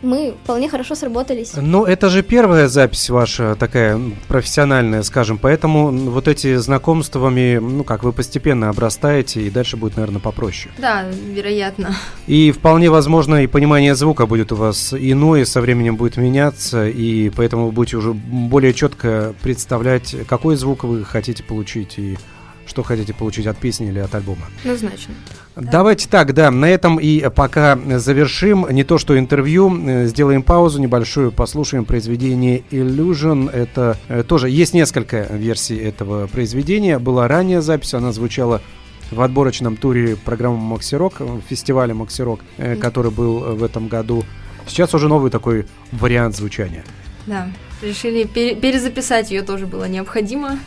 [0.03, 1.53] мы вполне хорошо сработались.
[1.57, 8.03] Ну, это же первая запись ваша такая профессиональная, скажем, поэтому вот эти знакомствами, ну, как
[8.03, 10.75] вы постепенно обрастаете, и дальше будет, наверное, попроще.
[10.79, 11.95] Да, вероятно.
[12.27, 17.31] И вполне возможно, и понимание звука будет у вас иное, со временем будет меняться, и
[17.31, 22.19] поэтому вы будете уже более четко представлять, какой звук вы хотите получить и
[22.67, 24.47] что хотите получить от песни или от альбома.
[24.62, 25.15] Однозначно.
[25.55, 28.67] Давайте так, да, на этом и пока завершим.
[28.71, 33.51] Не то что интервью, э, сделаем паузу небольшую, послушаем произведение Illusion.
[33.51, 36.99] Это э, тоже есть несколько версий этого произведения.
[36.99, 38.62] Была ранняя запись, она звучала
[39.11, 43.88] в отборочном туре программы Макси Рок, э, фестиваля Макси Рок, э, который был в этом
[43.88, 44.25] году.
[44.67, 46.83] Сейчас уже новый такой вариант звучания.
[47.27, 47.49] Да.
[47.83, 50.59] Решили пере- перезаписать ее тоже было необходимо.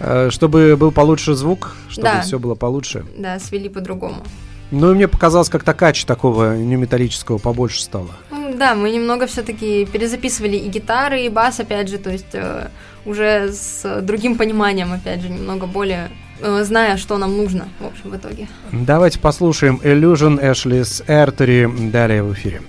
[0.00, 2.20] Э, Чтобы был получше звук, чтобы Да.
[2.20, 3.04] все было получше.
[3.16, 4.22] Да, свели по-другому.
[4.70, 8.10] Ну и мне показалось, как-то кач такого неметаллического побольше стало.
[8.30, 12.68] Ну, да, мы немного все-таки перезаписывали и гитары, и бас, опять же, то есть э,
[13.04, 18.10] уже с другим пониманием, опять же, немного более э, зная, что нам нужно, в общем,
[18.10, 18.48] в итоге.
[18.72, 20.40] Давайте послушаем Illusion
[20.84, 22.60] с Эртери далее в эфире.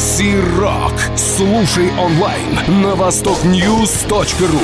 [0.00, 0.94] Макси Рок.
[1.14, 4.58] Слушай онлайн на востокньюз.ру.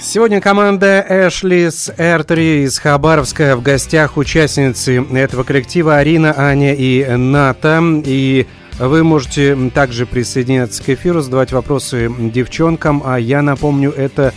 [0.00, 7.04] Сегодня команда Эшли с Эртери из Хабаровска в гостях участницы этого коллектива Арина, Аня и
[7.04, 7.80] Ната.
[8.04, 8.48] И
[8.80, 13.04] вы можете также присоединяться к эфиру, задавать вопросы девчонкам.
[13.06, 14.34] А я напомню, это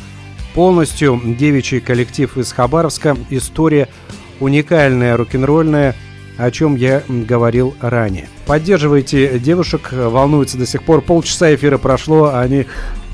[0.53, 3.17] полностью девичий коллектив из Хабаровска.
[3.31, 3.87] История
[4.39, 5.95] уникальная, рок-н-ролльная,
[6.37, 8.27] о чем я говорил ранее.
[8.45, 11.01] Поддерживайте девушек, волнуются до сих пор.
[11.01, 12.65] Полчаса эфира прошло, а они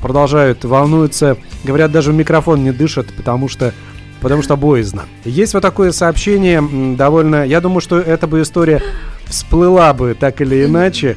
[0.01, 1.37] продолжают волнуются.
[1.63, 3.73] Говорят, даже в микрофон не дышат, потому что
[4.21, 5.05] потому что боязно.
[5.23, 6.61] Есть вот такое сообщение,
[6.97, 7.45] довольно...
[7.45, 8.81] Я думаю, что эта бы история
[9.25, 11.15] всплыла бы так или иначе,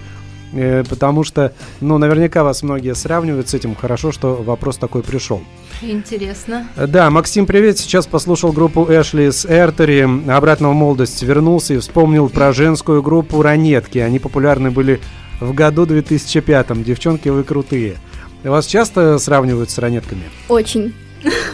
[0.89, 3.75] потому что, ну, наверняка вас многие сравнивают с этим.
[3.75, 5.43] Хорошо, что вопрос такой пришел.
[5.81, 6.69] Интересно.
[6.77, 7.79] Да, Максим, привет.
[7.79, 10.07] Сейчас послушал группу Эшли с Эртери.
[10.31, 13.99] Обратно в молодость вернулся и вспомнил про женскую группу Ранетки.
[13.99, 15.01] Они популярны были
[15.41, 16.83] в году 2005.
[16.85, 17.97] Девчонки, вы крутые.
[18.45, 20.25] Вас часто сравнивают с ранетками?
[20.49, 20.95] Очень.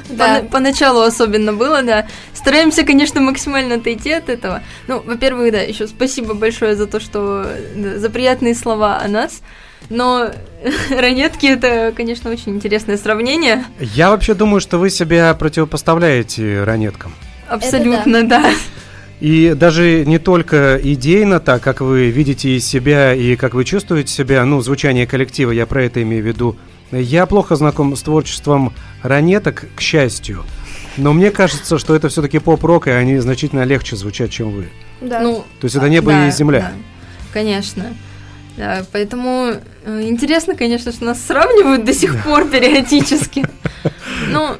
[0.08, 0.44] Да.
[0.50, 2.06] Поначалу особенно было, да.
[2.32, 4.62] Стараемся, конечно, максимально отойти от этого.
[4.86, 9.42] Ну, во-первых, да, еще спасибо большое за то, что за приятные слова о нас.
[9.90, 10.30] Но
[10.90, 13.64] ранетки это, конечно, очень интересное сравнение.
[13.80, 17.12] Я вообще думаю, что вы себя противопоставляете ранеткам.
[17.48, 18.42] Абсолютно, да.
[18.42, 18.50] да.
[19.20, 24.12] И даже не только идейно так, как вы видите из себя и как вы чувствуете
[24.12, 26.56] себя, ну, звучание коллектива, я про это имею в виду,
[26.92, 28.72] я плохо знаком с творчеством
[29.02, 30.44] ранеток, к счастью.
[30.96, 34.68] Но мне кажется, что это все-таки поп-рок, и они значительно легче звучат, чем вы.
[35.00, 35.20] Да.
[35.20, 36.60] Ну, То есть это небо да, и земля.
[36.60, 36.72] Да,
[37.32, 37.94] конечно.
[38.56, 43.46] Да, поэтому э, интересно, конечно, что нас сравнивают до сих пор периодически.
[44.28, 44.56] Ну,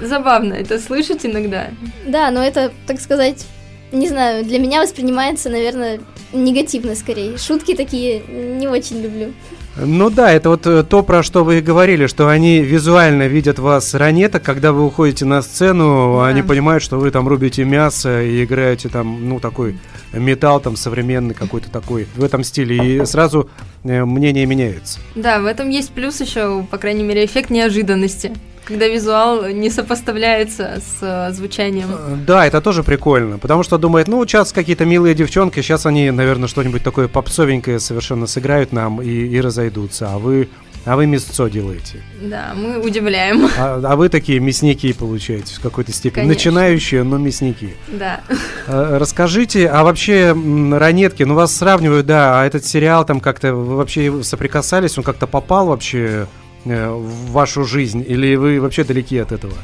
[0.00, 1.68] забавно это слышать иногда.
[2.06, 3.44] Да, но это, так сказать,
[3.92, 6.00] не знаю, для меня воспринимается, наверное,
[6.32, 7.36] негативно скорее.
[7.36, 9.34] Шутки такие не очень люблю.
[9.76, 13.94] Ну да, это вот э, то, про что вы говорили, что они визуально видят вас
[13.94, 16.26] ранеток, когда вы уходите на сцену, да.
[16.26, 19.78] они понимают, что вы там рубите мясо и играете там, ну, такой
[20.12, 23.48] металл там современный какой-то такой в этом стиле, и сразу
[23.84, 24.98] э, мнение меняется.
[25.14, 28.32] Да, в этом есть плюс еще, по крайней мере, эффект неожиданности
[28.64, 31.88] когда визуал не сопоставляется с э, звучанием.
[31.90, 36.10] Э, да, это тоже прикольно, потому что думает, ну, сейчас какие-то милые девчонки, сейчас они,
[36.10, 40.48] наверное, что-нибудь такое попсовенькое совершенно сыграют нам и, и разойдутся, а вы
[40.84, 42.02] а вы мясцо делаете.
[42.20, 43.48] Да, мы удивляем.
[43.58, 46.22] А, а вы такие мясники получаете в какой-то степени.
[46.22, 46.34] Конечно.
[46.34, 47.74] Начинающие, но мясники.
[47.86, 48.20] Да.
[48.66, 53.76] А, расскажите, а вообще ранетки, ну вас сравнивают, да, а этот сериал там как-то вы
[53.76, 56.26] вообще соприкасались, он как-то попал вообще Э,
[56.64, 59.54] в вашу жизнь, или вы вообще далеки от этого?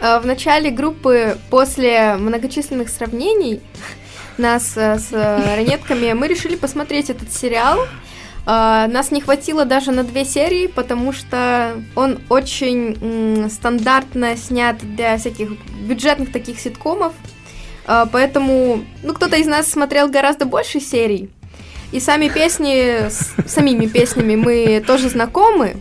[0.00, 3.60] А, в начале группы, после многочисленных сравнений
[4.38, 7.86] нас э, с ранетками, мы решили посмотреть этот сериал.
[8.46, 15.50] Нас не хватило даже на две серии, потому что он очень стандартно снят для всяких
[15.86, 17.12] бюджетных таких ситкомов.
[17.86, 21.30] Поэтому, ну, кто-то из нас смотрел гораздо больше серий.
[21.92, 25.76] И сами песни, с самими песнями мы тоже знакомы,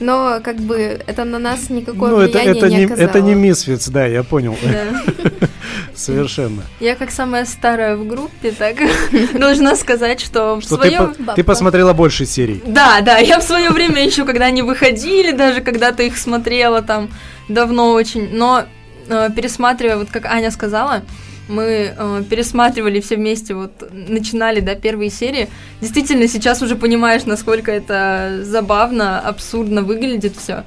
[0.00, 3.06] но как бы это на нас никакое ну, влияние это, это не, не оказало.
[3.06, 4.56] Это не Мисфиц, да, я понял.
[4.62, 5.02] Да.
[5.94, 6.62] Совершенно.
[6.80, 8.76] Я как самая старая в группе, так
[9.38, 11.14] должна сказать, что, что в своем...
[11.14, 12.62] Ты, ты посмотрела больше серий.
[12.66, 17.10] Да, да, я в свое время еще, когда они выходили, даже когда-то их смотрела там
[17.48, 18.64] давно очень, но
[19.08, 21.02] э, пересматривая, вот как Аня сказала,
[21.50, 25.48] мы э, пересматривали все вместе, вот начинали, да, первые серии.
[25.80, 30.64] Действительно, сейчас уже понимаешь, насколько это забавно, абсурдно выглядит все.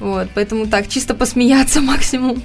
[0.00, 2.42] Вот, поэтому так, чисто посмеяться максимум.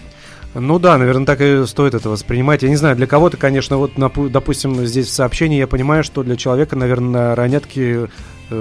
[0.55, 2.61] Ну да, наверное, так и стоит это воспринимать.
[2.61, 3.93] Я не знаю, для кого-то, конечно, вот,
[4.31, 8.07] допустим, здесь в сообщении я понимаю, что для человека, наверное, ранетки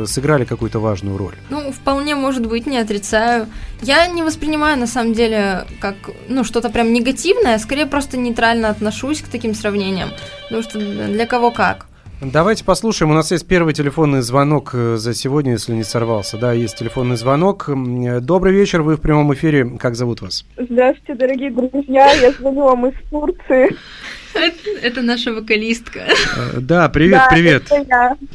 [0.07, 1.35] сыграли какую-то важную роль.
[1.51, 3.47] Ну, вполне может быть, не отрицаю.
[3.81, 5.97] Я не воспринимаю, на самом деле, как,
[6.29, 10.11] ну, что-то прям негативное, скорее просто нейтрально отношусь к таким сравнениям,
[10.45, 11.87] потому что для кого как.
[12.25, 13.11] Давайте послушаем.
[13.11, 16.39] У нас есть первый телефонный звонок э, за сегодня, если не сорвался.
[16.39, 17.69] Да, есть телефонный звонок.
[17.69, 19.77] Э, добрый вечер, вы в прямом эфире.
[19.77, 20.47] Как зовут вас?
[20.57, 22.13] Здравствуйте, дорогие друзья.
[22.13, 23.77] Я звоню вам из Турции.
[24.83, 26.01] Это, наша вокалистка.
[26.37, 27.71] Э, да, привет, да, привет.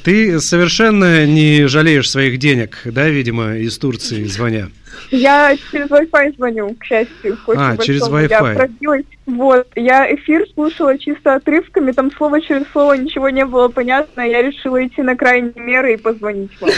[0.04, 4.70] Ты совершенно не жалеешь своих денег, да, видимо, из Турции звоня?
[5.12, 7.38] Я через Wi-Fi звоню, к счастью.
[7.48, 7.82] А, большому.
[7.84, 8.30] через Wi-Fi.
[8.30, 9.06] Я пробилась.
[9.26, 14.42] Вот, я эфир слушала чисто отрывками, там слово через слово ничего не было понятно, я
[14.42, 16.70] решила идти на крайние меры и позвонить вам.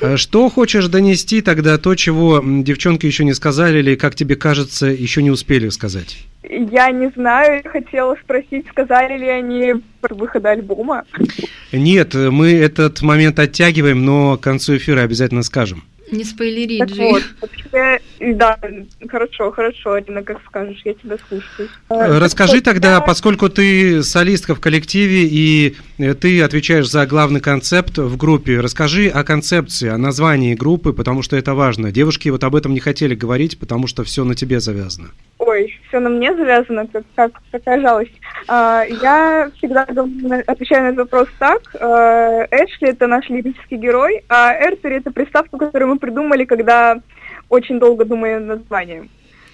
[0.00, 4.86] А что хочешь донести тогда, то, чего девчонки еще не сказали или, как тебе кажется,
[4.86, 6.26] еще не успели сказать?
[6.70, 11.04] я не знаю, хотела спросить, сказали ли они про выход альбома.
[11.72, 15.84] Нет, мы этот момент оттягиваем, но к концу эфира обязательно скажем.
[16.12, 17.00] Не спойлери, Так Джи.
[17.02, 18.58] вот, вообще, да,
[19.08, 21.68] хорошо, хорошо, Алина, как скажешь, я тебя слушаю.
[21.88, 27.06] Э, Расскажи Так тогда, я- поскольку ты солистка в коллективе и э, ты отвечаешь за
[27.06, 31.90] главный концепт в группе, расскажи о концепции, о названии группы, потому что это важно.
[31.90, 35.08] Девушки вот об этом не хотели говорить, потому что все на тебе завязано.
[35.38, 38.12] Ой, все на мне завязано, как, как такая жалость.
[38.46, 39.82] А, я всегда
[40.46, 41.62] отвечаю на этот вопрос так.
[41.74, 47.00] Эшли это наш лирический герой, а Эртери это приставку, которую мы придумали, когда
[47.48, 49.08] очень долго думали над названием.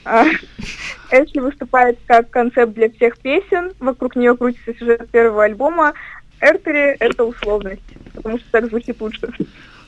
[0.05, 0.25] А,
[1.13, 5.93] Эшли выступает как концепт для всех песен, вокруг нее крутится сюжет первого альбома.
[6.41, 7.83] Эртери это условность,
[8.15, 9.29] потому что так звучит лучше.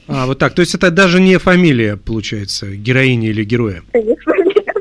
[0.08, 0.54] А, вот так.
[0.54, 3.82] То есть это даже не фамилия, получается, героини или героя.
[3.92, 4.76] Конечно, нет.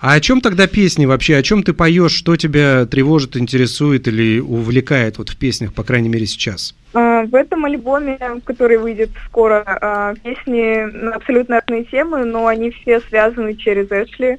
[0.00, 1.36] А о чем тогда песни вообще?
[1.36, 2.12] О чем ты поешь?
[2.12, 6.74] Что тебя тревожит, интересует или увлекает вот в песнях, по крайней мере, сейчас?
[6.94, 12.70] А, В этом альбоме, который выйдет скоро, а, песни на абсолютно разные темы, но они
[12.70, 14.38] все связаны через Эшли.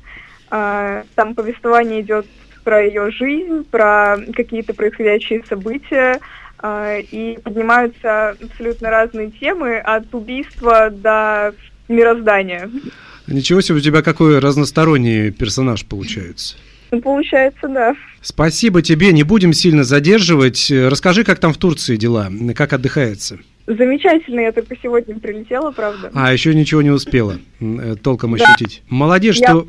[0.49, 2.25] А, Там повествование идет
[2.63, 6.19] про ее жизнь, про какие-то происходящие события,
[6.61, 11.53] и поднимаются абсолютно разные темы, от убийства до
[11.87, 12.69] мироздания.
[13.29, 16.55] Ничего себе, у тебя какой разносторонний персонаж получается.
[16.91, 17.95] Ну, получается, да.
[18.21, 20.71] Спасибо тебе, не будем сильно задерживать.
[20.71, 23.37] Расскажи, как там в Турции дела, как отдыхается.
[23.67, 26.09] Замечательно, я только сегодня прилетела, правда.
[26.15, 28.43] А, еще ничего не успела э, толком Да.
[28.43, 28.81] ощутить.
[28.89, 29.67] Молодец, Я что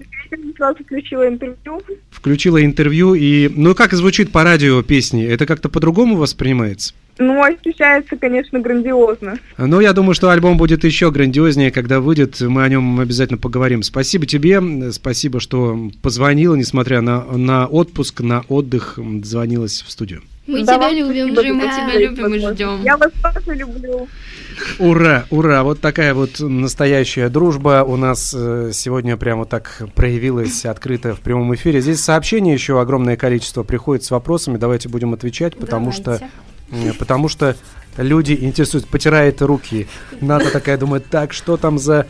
[0.56, 1.80] сразу включила интервью.
[2.10, 3.14] включила интервью.
[3.14, 5.24] И, ну, как звучит по радио песни?
[5.26, 6.94] Это как-то по-другому воспринимается?
[7.18, 9.34] Ну, ощущается, конечно, грандиозно.
[9.58, 12.40] Но я думаю, что альбом будет еще грандиознее, когда выйдет.
[12.40, 13.82] Мы о нем обязательно поговорим.
[13.82, 20.22] Спасибо тебе, спасибо, что позвонила, несмотря на, на отпуск, на отдых, звонилась в студию.
[20.46, 21.34] Мы Да, тебя любим.
[21.34, 22.82] спасибо Джи, мы тебя любим и ждем.
[22.82, 24.08] Я вас тоже люблю.
[24.78, 25.62] Ура, ура!
[25.62, 31.54] Вот такая вот настоящая дружба у нас э, сегодня прямо так проявилась открыто в прямом
[31.54, 31.80] эфире.
[31.80, 34.56] Здесь сообщений еще огромное количество приходит с вопросами.
[34.56, 36.20] Давайте будем отвечать, потому что
[36.70, 37.56] э, потому что
[37.96, 39.86] люди интересуют, потирает руки.
[40.20, 42.06] Ната такая думает, так, что там за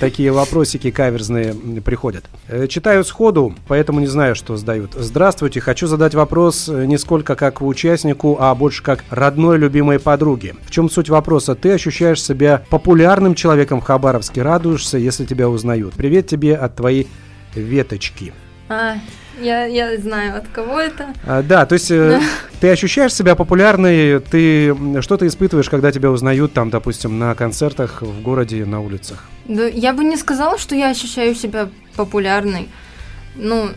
[0.00, 1.54] такие вопросики каверзные
[1.84, 2.24] приходят.
[2.48, 4.94] Э, Читаю сходу, поэтому не знаю, что сдают.
[4.94, 10.54] Здравствуйте, хочу задать вопрос э, не сколько как участнику, а больше как родной любимой подруге.
[10.64, 11.54] В чем суть вопроса?
[11.54, 15.94] Ты ощущаешь себя популярным человеком в Хабаровске, радуешься, если тебя узнают.
[15.94, 17.08] Привет тебе от твоей
[17.54, 18.32] веточки.
[18.68, 18.96] А,
[19.42, 21.08] я, я знаю, от кого это.
[21.26, 22.20] А, да, то есть э,
[22.60, 28.02] ты ощущаешь себя популярной, ты что ты испытываешь, когда тебя узнают там, допустим, на концертах
[28.02, 29.24] в городе, на улицах?
[29.46, 32.68] Да, я бы не сказала, что я ощущаю себя популярной.
[33.34, 33.70] Ну,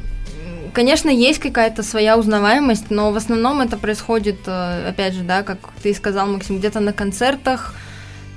[0.74, 5.58] конечно, есть какая-то своя узнаваемость, но в основном это происходит, э, опять же, да, как
[5.82, 7.74] ты сказал, Максим, где-то на концертах.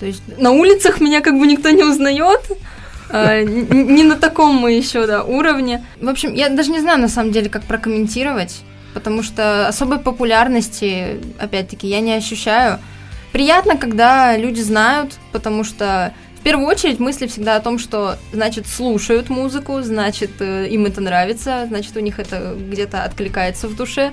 [0.00, 2.40] То есть на улицах меня как бы никто не узнает.
[3.10, 5.84] Н- Не на таком мы еще, да, уровне.
[6.00, 8.60] В общем, я даже не знаю, на самом деле, как прокомментировать,
[8.94, 12.78] потому что особой популярности, опять-таки, я не ощущаю.
[13.32, 18.66] Приятно, когда люди знают, потому что в первую очередь мысли всегда о том, что, значит,
[18.66, 24.12] слушают музыку, значит, э, им это нравится, значит, у них это где-то откликается в душе,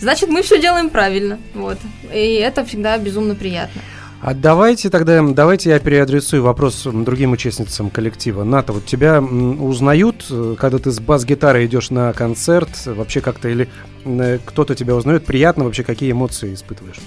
[0.00, 1.78] значит, мы все делаем правильно, вот.
[2.12, 3.80] И это всегда безумно приятно.
[4.20, 8.42] А давайте тогда, давайте я переадресую вопрос другим участницам коллектива.
[8.42, 13.68] Ната, вот тебя узнают, э, когда ты с бас-гитарой идешь на концерт, вообще как-то, или
[14.04, 16.98] э, кто-то тебя узнает, приятно вообще, какие эмоции испытываешь?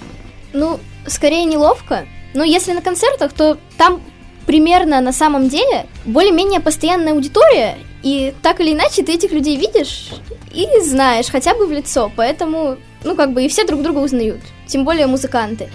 [0.54, 2.06] Ну, скорее неловко.
[2.32, 4.00] Но если на концертах, то там
[4.46, 10.12] примерно на самом деле более-менее постоянная аудитория, и так или иначе ты этих людей видишь
[10.50, 14.40] и знаешь хотя бы в лицо, поэтому, ну, как бы и все друг друга узнают,
[14.66, 15.68] тем более музыканты.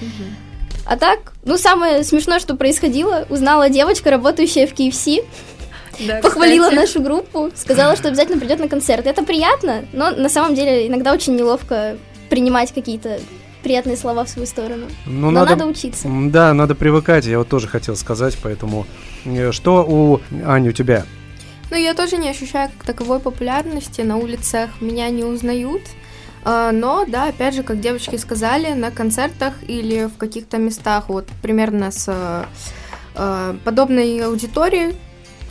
[0.87, 5.25] А так, ну, самое смешное, что происходило, узнала девочка, работающая в KFC,
[6.07, 6.79] Да, похвалила кстати.
[6.79, 9.05] нашу группу, сказала, что обязательно придет на концерт.
[9.05, 11.97] Это приятно, но на самом деле иногда очень неловко
[12.29, 13.19] принимать какие-то
[13.63, 14.85] приятные слова в свою сторону.
[15.05, 16.07] Ну, Но надо учиться.
[16.07, 18.85] М, Да, надо привыкать, я вот тоже хотел сказать, поэтому
[19.25, 21.05] э, что у Ани, у тебя?
[21.69, 23.99] Ну, я тоже не ощущаю как таковой популярности.
[23.99, 25.81] На улицах меня не узнают.
[26.43, 31.27] А, Но, да, опять же, как девочки сказали, на концертах или в каких-то местах, вот
[31.41, 32.45] примерно с э,
[33.15, 34.95] э, подобной аудиторией,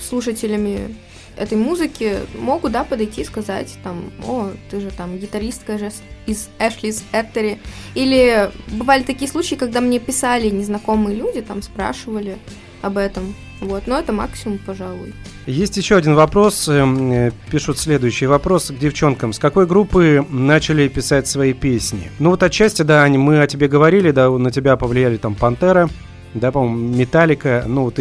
[0.01, 0.97] слушателями
[1.37, 5.91] этой музыки, могут, да, подойти и сказать, там, о, ты же там гитаристка же
[6.27, 7.61] из Эшлис Эртери.
[7.95, 12.39] Или бывали такие случаи, когда мне писали незнакомые люди, там, спрашивали
[12.83, 13.35] об этом.
[13.61, 15.15] Вот, но это максимум, пожалуй.
[15.47, 16.69] Есть еще один вопрос.
[16.69, 19.33] эм, э, Пишут следующий вопрос к девчонкам.
[19.33, 22.11] С какой группы начали писать свои песни?
[22.19, 25.89] Ну вот отчасти, да, Ань, мы о тебе говорили, да, на тебя повлияли там Пантера,
[26.35, 27.99] да, по-моему, Металлика, ну вот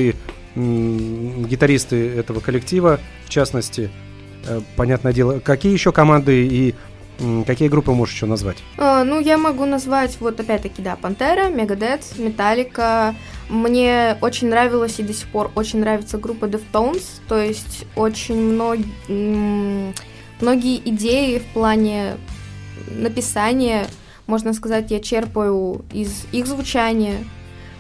[0.56, 3.89] м, гитаристы этого коллектива, в частности,
[4.47, 5.39] э, понятное дело.
[5.39, 6.76] Какие еще команды и
[7.45, 8.57] какие группы можешь еще назвать?
[8.78, 13.16] А, ну, я могу назвать, вот опять-таки, да, Пантера, Мегадет, Металлика.
[13.49, 18.80] Мне очень нравилась и до сих пор очень нравится группа Deftones, то есть очень мног-
[19.07, 22.18] многие идеи в плане
[22.89, 23.88] написания,
[24.28, 27.24] можно сказать, я черпаю из их звучания,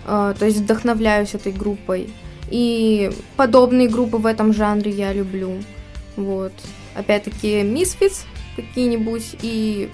[0.05, 2.13] э, то есть вдохновляюсь этой группой.
[2.51, 5.53] И подобные группы в этом жанре я люблю.
[6.15, 6.53] Вот.
[6.95, 8.25] Опять-таки, Misfits
[8.55, 9.89] какие-нибудь и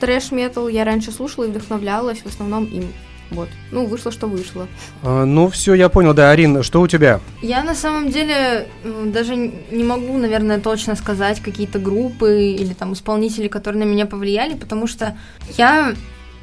[0.00, 2.84] трэш метал я раньше слушала и вдохновлялась в основном им.
[3.30, 3.48] Вот.
[3.70, 4.66] Ну, вышло, что вышло.
[5.02, 7.20] А, ну все, я понял, да, Арин, что у тебя?
[7.42, 12.92] Я на самом деле м, даже не могу, наверное, точно сказать какие-то группы или там
[12.92, 15.16] исполнители, которые на меня повлияли, потому что
[15.56, 15.94] я,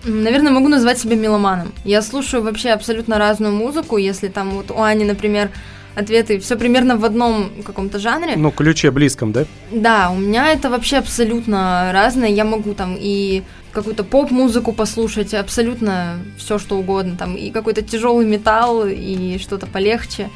[0.06, 1.74] наверное, могу назвать себя меломаном.
[1.84, 5.50] Я слушаю вообще абсолютно разную музыку, если там вот у Ани, например,
[5.98, 8.36] ответы все примерно в одном каком-то жанре.
[8.36, 9.46] Ну, ключе близком, да?
[9.72, 12.30] Да, у меня это вообще абсолютно разное.
[12.30, 18.26] Я могу там и какую-то поп-музыку послушать, абсолютно все что угодно, там и какой-то тяжелый
[18.26, 20.30] металл, и что-то полегче.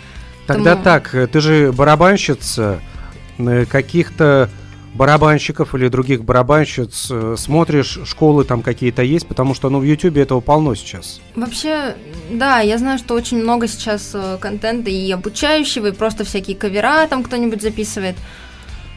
[0.48, 2.80] Тогда Поэтому- так, ты же барабанщица,
[3.70, 4.50] каких-то
[4.94, 10.22] барабанщиков или других барабанщиц э, смотришь, школы там какие-то есть, потому что, ну, в Ютубе
[10.22, 11.22] этого полно сейчас.
[11.36, 11.96] Вообще,
[12.30, 17.08] да, я знаю, что очень много сейчас э, контента и обучающего, и просто всякие кавера
[17.08, 18.16] там кто-нибудь записывает.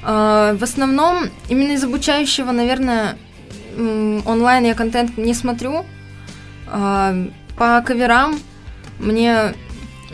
[0.02, 3.16] Э, в основном, именно из обучающего, наверное,
[3.76, 5.84] онлайн я контент не смотрю.
[6.66, 8.40] Э, по каверам
[8.98, 9.54] мне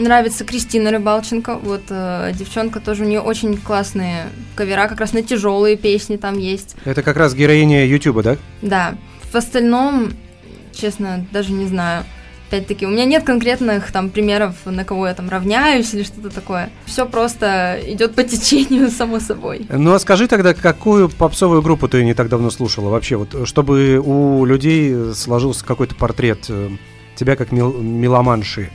[0.01, 1.57] нравится Кристина Рыбалченко.
[1.62, 4.26] Вот э, девчонка тоже, у нее очень классные
[4.57, 6.76] кавера, как раз на тяжелые песни там есть.
[6.84, 8.36] Это как раз героиня Ютуба, да?
[8.62, 8.94] Да,
[9.30, 10.12] в остальном,
[10.72, 12.05] честно, даже не знаю.
[12.48, 16.70] Опять-таки, у меня нет конкретных там примеров, на кого я там равняюсь или что-то такое.
[16.84, 19.66] Все просто идет по течению, само собой.
[19.70, 23.98] Ну, а скажи тогда, какую попсовую группу ты не так давно слушала вообще, вот, чтобы
[24.05, 26.70] у людей сложился какой-то портрет э,
[27.14, 28.70] тебя как мел- меломанши.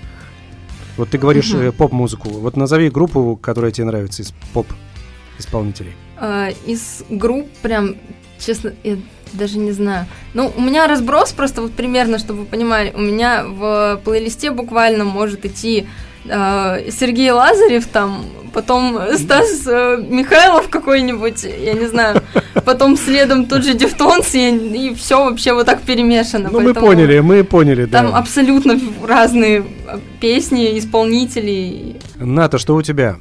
[0.97, 2.29] Вот ты говоришь э, поп-музыку.
[2.29, 5.93] Вот назови группу, которая тебе нравится из поп-исполнителей.
[6.17, 7.95] А, из групп прям,
[8.39, 8.97] честно, я
[9.33, 10.05] даже не знаю.
[10.33, 12.93] Ну, у меня разброс просто вот примерно, чтобы вы понимали.
[12.95, 15.87] У меня в плейлисте буквально может идти
[16.27, 22.21] Сергей Лазарев там, потом Стас э, Михайлов какой-нибудь, я не знаю,
[22.63, 26.49] потом следом тот же Deftones, и, все вообще вот так перемешано.
[26.51, 28.01] Ну, мы поняли, мы поняли, да.
[28.01, 31.97] Там абсолютно разные э, песни, исполнители.
[32.15, 33.17] Ната, что у тебя?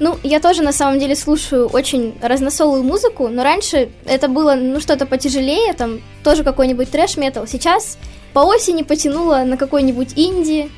[0.00, 4.80] Ну, я тоже на самом деле слушаю очень разносолую музыку, но раньше это было, ну,
[4.80, 7.46] что-то потяжелее, там, тоже какой-нибудь трэш-метал.
[7.46, 7.96] Сейчас
[8.32, 10.68] по осени потянуло на какой-нибудь инди,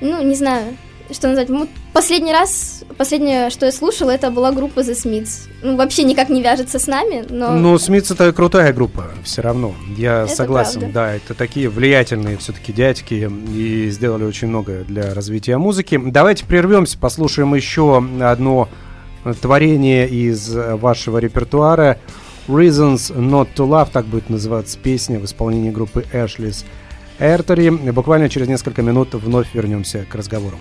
[0.00, 0.76] ну, не знаю,
[1.12, 1.48] что назвать.
[1.92, 5.48] Последний раз, последнее, что я слушала, это была группа The Smiths.
[5.62, 7.52] Ну, вообще никак не вяжется с нами, но...
[7.52, 9.74] Ну, Смитс это крутая группа, все равно.
[9.96, 10.94] Я Это согласен, правда.
[10.94, 16.00] да, это такие влиятельные все-таки дядьки и сделали очень много для развития музыки.
[16.02, 18.68] Давайте прервемся, послушаем еще одно
[19.40, 21.98] творение из вашего репертуара.
[22.48, 26.64] Reasons Not to Love, так будет называться песня в исполнении группы Ashley's
[27.20, 27.70] Эртери.
[27.70, 30.58] Буквально через несколько минут вновь вернемся к разговору.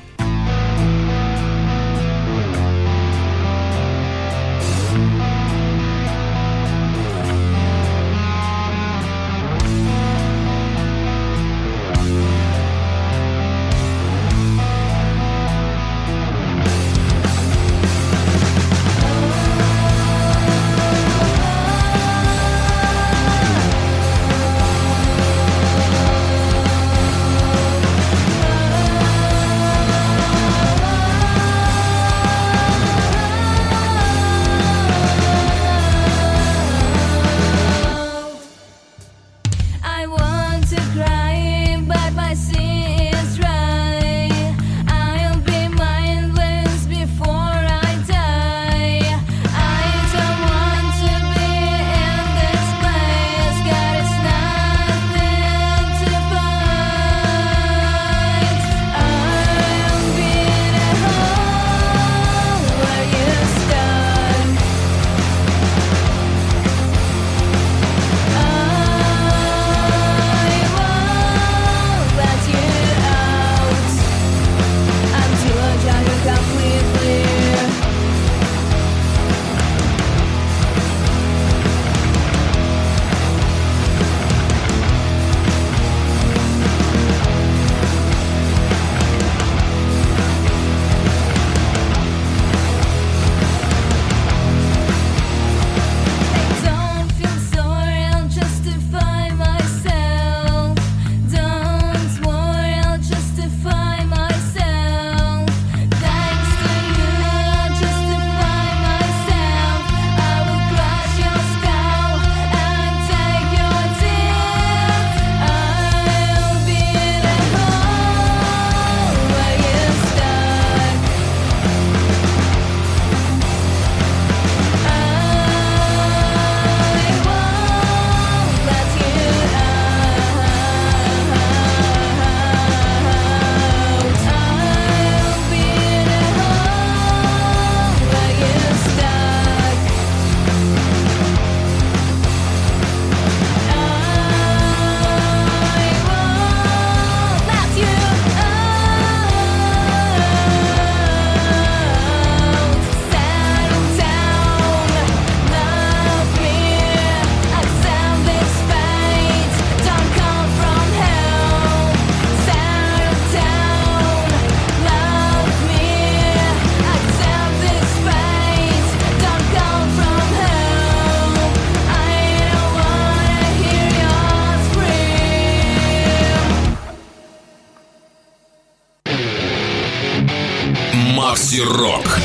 [181.22, 182.18] Макси Рок.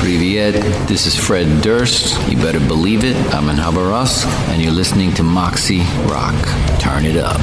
[0.00, 0.54] Привет,
[0.86, 2.16] this is Fred Durst.
[2.28, 6.36] You better believe it, I'm in Habarovsk, and you're listening to Moxie Rock.
[6.78, 7.40] Turn it up.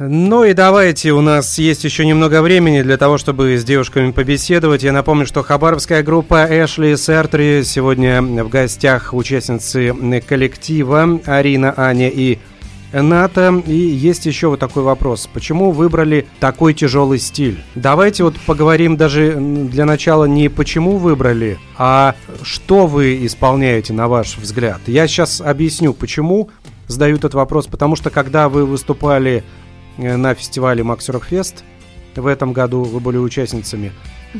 [0.00, 4.82] Ну и давайте, у нас есть еще немного времени для того, чтобы с девушками побеседовать.
[4.82, 9.94] Я напомню, что хабаровская группа Эшли Сертри сегодня в гостях участницы
[10.26, 12.40] коллектива Арина, Аня и
[13.02, 13.62] Ната.
[13.66, 15.28] И есть еще вот такой вопрос.
[15.32, 17.62] Почему выбрали такой тяжелый стиль?
[17.74, 24.38] Давайте вот поговорим даже для начала не почему выбрали, а что вы исполняете, на ваш
[24.38, 24.80] взгляд.
[24.86, 26.50] Я сейчас объясню, почему
[26.86, 27.66] задаю этот вопрос.
[27.66, 29.44] Потому что когда вы выступали
[29.96, 31.64] Э, на фестивале Макс Рокфест.
[32.16, 33.92] В этом году вы были участницами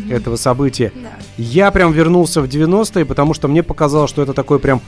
[0.08, 0.92] этого события.
[0.94, 1.10] Да.
[1.36, 4.80] Я прям вернулся в 90-е, потому что мне показалось, что это такой прям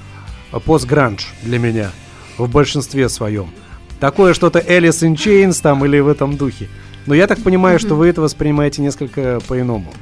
[0.64, 1.90] постгранж для меня
[2.38, 3.50] в большинстве своем.
[4.00, 6.68] Такое что-то Alice in Chains там или в этом духе.
[7.06, 7.86] Но я так понимаю, mm-hmm.
[7.86, 9.92] что вы это воспринимаете несколько по-иному.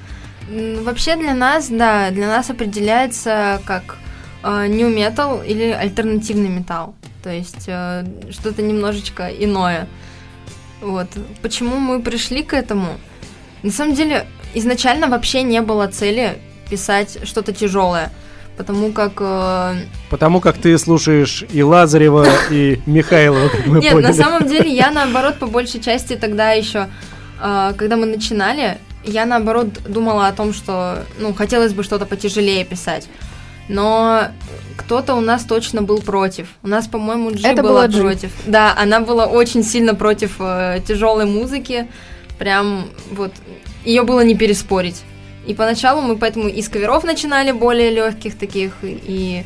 [0.82, 3.98] Вообще для нас, да, для нас определяется как
[4.42, 6.94] э, new metal или альтернативный металл.
[7.22, 9.88] То есть э, что-то немножечко иное.
[10.80, 11.08] Вот.
[11.40, 12.98] Почему мы пришли к этому?
[13.62, 18.12] На самом деле, изначально вообще не было цели писать что-то тяжелое.
[18.56, 19.12] Потому как...
[19.18, 19.74] Э...
[20.10, 24.90] Потому как ты слушаешь и Лазарева, и Михайлова, как мы Нет, на самом деле я,
[24.90, 26.88] наоборот, по большей части тогда еще,
[27.42, 32.64] э, когда мы начинали, я, наоборот, думала о том, что, ну, хотелось бы что-то потяжелее
[32.64, 33.08] писать.
[33.68, 34.28] Но
[34.76, 36.48] кто-то у нас точно был против.
[36.62, 38.30] У нас, по-моему, Джи Это была, была против.
[38.46, 41.88] Да, она была очень сильно против э, тяжелой музыки.
[42.38, 43.32] Прям вот
[43.84, 45.02] ее было не переспорить.
[45.46, 49.44] И поначалу мы поэтому из каверов начинали более легких таких и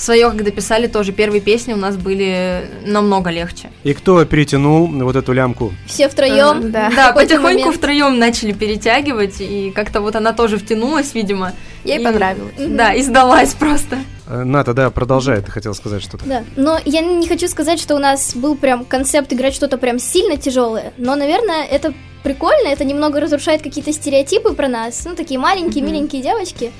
[0.00, 3.70] свое, когда писали, тоже первые песни у нас были намного легче.
[3.84, 5.72] И кто перетянул вот эту лямку?
[5.86, 6.58] Все втроем.
[6.58, 11.52] Uh, да, да потихоньку втроем начали перетягивать, и как-то вот она тоже втянулась, видимо.
[11.84, 12.54] Ей и, понравилось.
[12.58, 13.98] Да, и сдалась просто.
[14.30, 16.24] Э, Ната, да, продолжай, ты хотел сказать что-то.
[16.24, 19.98] Да, но я не хочу сказать, что у нас был прям концепт играть что-то прям
[19.98, 25.40] сильно тяжелое, но, наверное, это прикольно, это немного разрушает какие-то стереотипы про нас, ну, такие
[25.40, 25.86] маленькие, mm-hmm.
[25.86, 26.70] миленькие девочки.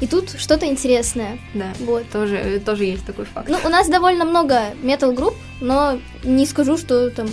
[0.00, 1.38] И тут что-то интересное.
[1.54, 2.06] Да, вот.
[2.10, 3.48] Тоже, тоже есть такой факт.
[3.48, 7.28] Ну, у нас довольно много метал-групп, но не скажу, что там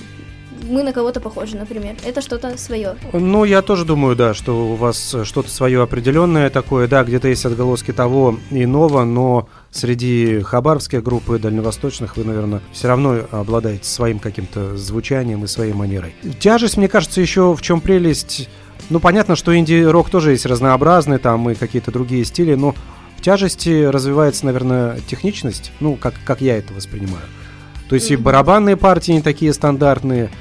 [0.64, 1.96] мы на кого-то похожи, например.
[2.06, 2.96] Это что-то свое.
[3.14, 7.46] Ну, я тоже думаю, да, что у вас что-то свое определенное такое, да, где-то есть
[7.46, 14.20] отголоски того иного, но среди хабаровских групп и дальневосточных вы, наверное, все равно обладаете своим
[14.20, 16.16] каким-то звучанием и своей манерой.
[16.40, 18.50] Тяжесть, мне кажется, еще в чем прелесть
[18.90, 22.76] ну, понятно, что инди-рок тоже есть разнообразный, там и какие-то другие стили, но
[23.18, 27.24] в тяжести развивается, наверное, техничность, ну, как, как я это воспринимаю.
[27.90, 30.32] То есть и барабанные партии не такие стандартные,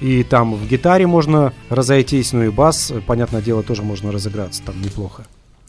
[0.00, 4.80] и там в гитаре можно разойтись, ну и бас, понятное дело, тоже можно разыграться там
[4.80, 5.24] неплохо.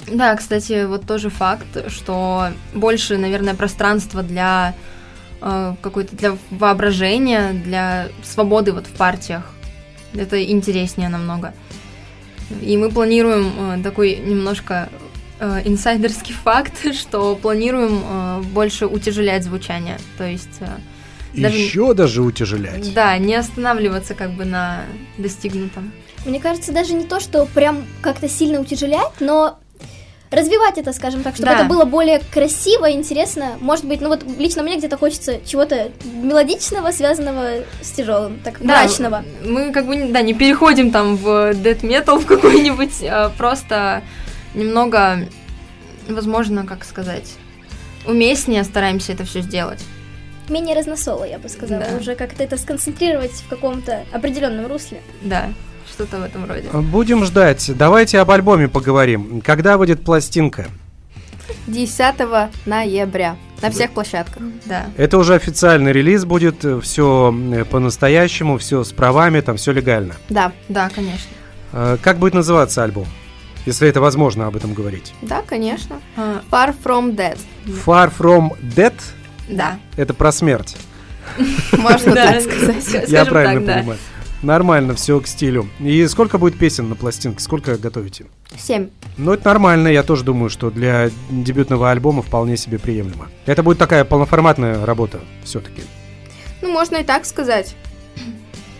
[0.08, 4.76] Да, кстати, вот тоже факт, что больше, наверное, пространства для
[5.42, 9.52] э, какой-то для воображения, для свободы вот в партиях.
[10.14, 11.54] Это интереснее намного.
[12.62, 14.90] И мы планируем э, такой немножко
[15.40, 19.98] э, инсайдерский факт, что планируем э, больше утяжелять звучание.
[20.18, 20.60] То есть...
[21.36, 22.94] Даже, Еще даже утяжелять.
[22.94, 24.84] Да, не останавливаться как бы на
[25.18, 25.92] достигнутом.
[26.26, 29.60] Мне кажется, даже не то, что прям как-то сильно утяжелять, но
[30.32, 31.60] развивать это, скажем так, чтобы да.
[31.60, 33.58] это было более красиво, интересно.
[33.60, 38.82] Может быть, ну вот лично мне где-то хочется чего-то мелодичного, связанного с тяжелым, так да,
[38.82, 39.24] мрачного.
[39.44, 44.04] Мы как бы да, не переходим там в death metal в какой-нибудь, а просто
[44.54, 45.28] немного,
[46.08, 47.34] возможно, как сказать,
[48.06, 49.80] уместнее стараемся это все сделать.
[50.50, 51.98] Менее разносоло, я бы сказала, да.
[51.98, 55.02] уже как-то это сконцентрировать в каком-то определенном русле.
[55.22, 55.50] Да
[55.96, 56.68] что-то в этом роде.
[56.74, 57.72] Будем ждать.
[57.76, 59.42] Давайте об альбоме поговорим.
[59.42, 60.68] Когда выйдет пластинка?
[61.68, 62.16] 10
[62.66, 64.44] ноября на всех площадках.
[64.66, 64.88] Да.
[64.98, 70.16] Это уже официальный релиз будет, все э, по-настоящему, все с правами, там все легально.
[70.30, 71.30] Да, да, конечно.
[71.72, 73.08] Э, как будет называться альбом?
[73.66, 75.14] Если это возможно об этом говорить.
[75.22, 76.00] Да, конечно.
[76.18, 76.42] А.
[76.52, 77.38] Far From Dead.
[77.86, 78.94] Far From Dead?
[79.50, 79.80] Да.
[79.96, 80.76] Это про смерть.
[81.72, 83.10] Можно так сказать.
[83.10, 84.00] Я правильно понимаю.
[84.42, 85.68] Нормально, все к стилю.
[85.80, 87.40] И сколько будет песен на пластинке?
[87.42, 88.26] Сколько готовите?
[88.58, 88.90] Семь.
[89.18, 89.88] Ну, это нормально.
[89.88, 93.30] Я тоже думаю, что для дебютного альбома вполне себе приемлемо.
[93.46, 95.82] Это будет такая полноформатная работа все-таки.
[96.62, 97.76] Ну, можно и так сказать.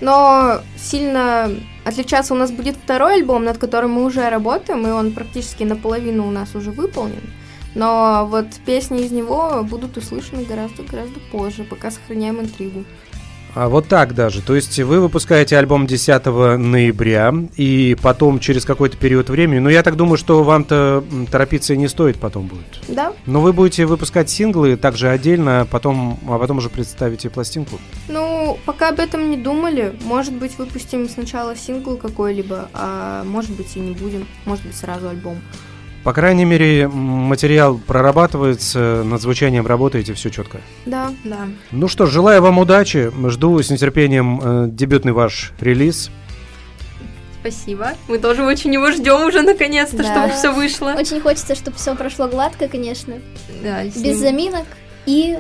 [0.02, 1.50] Но сильно
[1.84, 6.28] отличаться у нас будет второй альбом, над которым мы уже работаем, и он практически наполовину
[6.28, 7.24] у нас уже выполнен.
[7.76, 12.86] Но вот песни из него будут услышаны гораздо-гораздо позже, пока сохраняем интригу.
[13.56, 14.42] А вот так даже.
[14.42, 19.82] То есть вы выпускаете альбом 10 ноября, и потом через какой-то период времени, ну я
[19.82, 22.82] так думаю, что вам-то торопиться не стоит потом будет.
[22.90, 23.14] Да?
[23.26, 27.80] Но вы будете выпускать синглы также отдельно, а потом, а потом уже представите пластинку.
[28.10, 29.98] Ну, пока об этом не думали.
[30.04, 34.28] Может быть, выпустим сначала сингл какой-либо, а может быть и не будем.
[34.44, 35.38] Может быть, сразу альбом.
[36.06, 40.62] По крайней мере, материал прорабатывается, над звучанием работаете, все четко.
[40.86, 41.12] Да.
[41.24, 41.48] Да.
[41.72, 46.12] Ну что ж, желаю вам удачи, жду с нетерпением э, дебютный ваш релиз.
[47.42, 47.94] Спасибо.
[48.08, 50.04] Мы тоже очень его ждем уже наконец-то, Да.
[50.04, 50.94] чтобы все вышло.
[50.98, 53.16] Очень хочется, чтобы все прошло гладко, конечно,
[53.64, 54.66] Да, без ним- заминок
[55.08, 55.38] и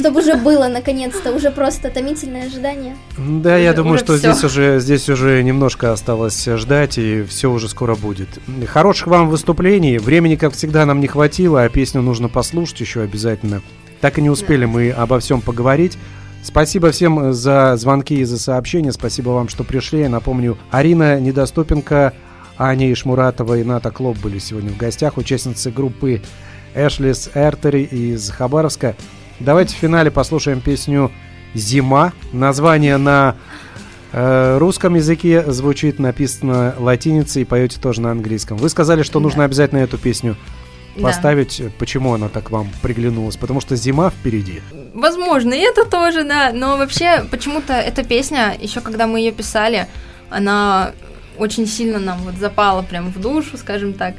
[0.00, 2.96] чтобы уже было наконец-то, уже просто томительное ожидание.
[3.18, 4.32] Да, я Уже- думаю, уже что всё.
[4.32, 8.28] здесь уже здесь уже немножко осталось ждать, и все уже скоро будет.
[8.66, 9.98] Хороших вам выступлений.
[9.98, 13.62] Времени, как всегда, нам не хватило, а песню нужно послушать еще обязательно.
[14.00, 15.98] Так и не успели мы обо всем поговорить.
[16.42, 18.92] Спасибо всем за звонки и за сообщения.
[18.92, 20.00] Спасибо вам, что пришли.
[20.00, 22.14] Я напомню, Арина Недоступенко,
[22.56, 26.22] Аня Ишмуратова и Ната Клоп были сегодня в гостях, участницы группы
[26.74, 28.96] Эшлис Эртери из Хабаровска.
[29.40, 31.10] Давайте в финале послушаем песню
[31.54, 32.12] «Зима».
[32.32, 33.36] Название на
[34.12, 38.58] э, русском языке звучит, написано латиницей, и поете тоже на английском.
[38.58, 39.44] Вы сказали, что нужно Да.
[39.46, 40.36] обязательно эту песню
[40.96, 41.04] Да.
[41.04, 41.62] поставить.
[41.78, 43.36] Почему она так вам приглянулась?
[43.36, 44.60] Потому что зима впереди.
[44.94, 46.50] Возможно, и это тоже, да.
[46.52, 49.86] Но вообще, почему-то эта песня, еще когда мы ее писали,
[50.28, 50.92] она
[51.38, 54.14] очень сильно нам вот запала прям в душу, скажем так.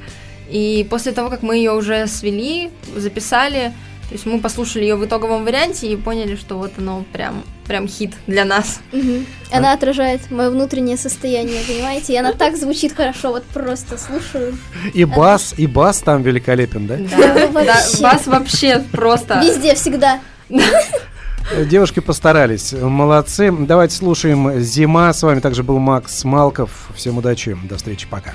[0.49, 3.71] И после того, как мы ее уже свели, записали,
[4.11, 7.87] то есть мы послушали ее в итоговом варианте и поняли, что вот оно прям, прям
[7.87, 8.81] хит для нас.
[8.91, 9.25] Мгм.
[9.53, 12.11] Она отражает мое внутреннее состояние, понимаете?
[12.11, 14.57] И она так звучит хорошо, вот просто слушаю.
[14.93, 16.97] И бас, и бас там великолепен, да?
[16.97, 18.83] Да, Ну, вообще.
[18.91, 19.39] просто...
[19.41, 20.19] Везде, всегда.
[21.69, 22.73] Девушки постарались.
[22.73, 23.49] Молодцы.
[23.49, 25.13] Давайте слушаем «Зима».
[25.13, 26.89] С вами также был Макс Малков.
[26.95, 27.57] Всем удачи.
[27.63, 28.07] До встречи.
[28.09, 28.33] Пока.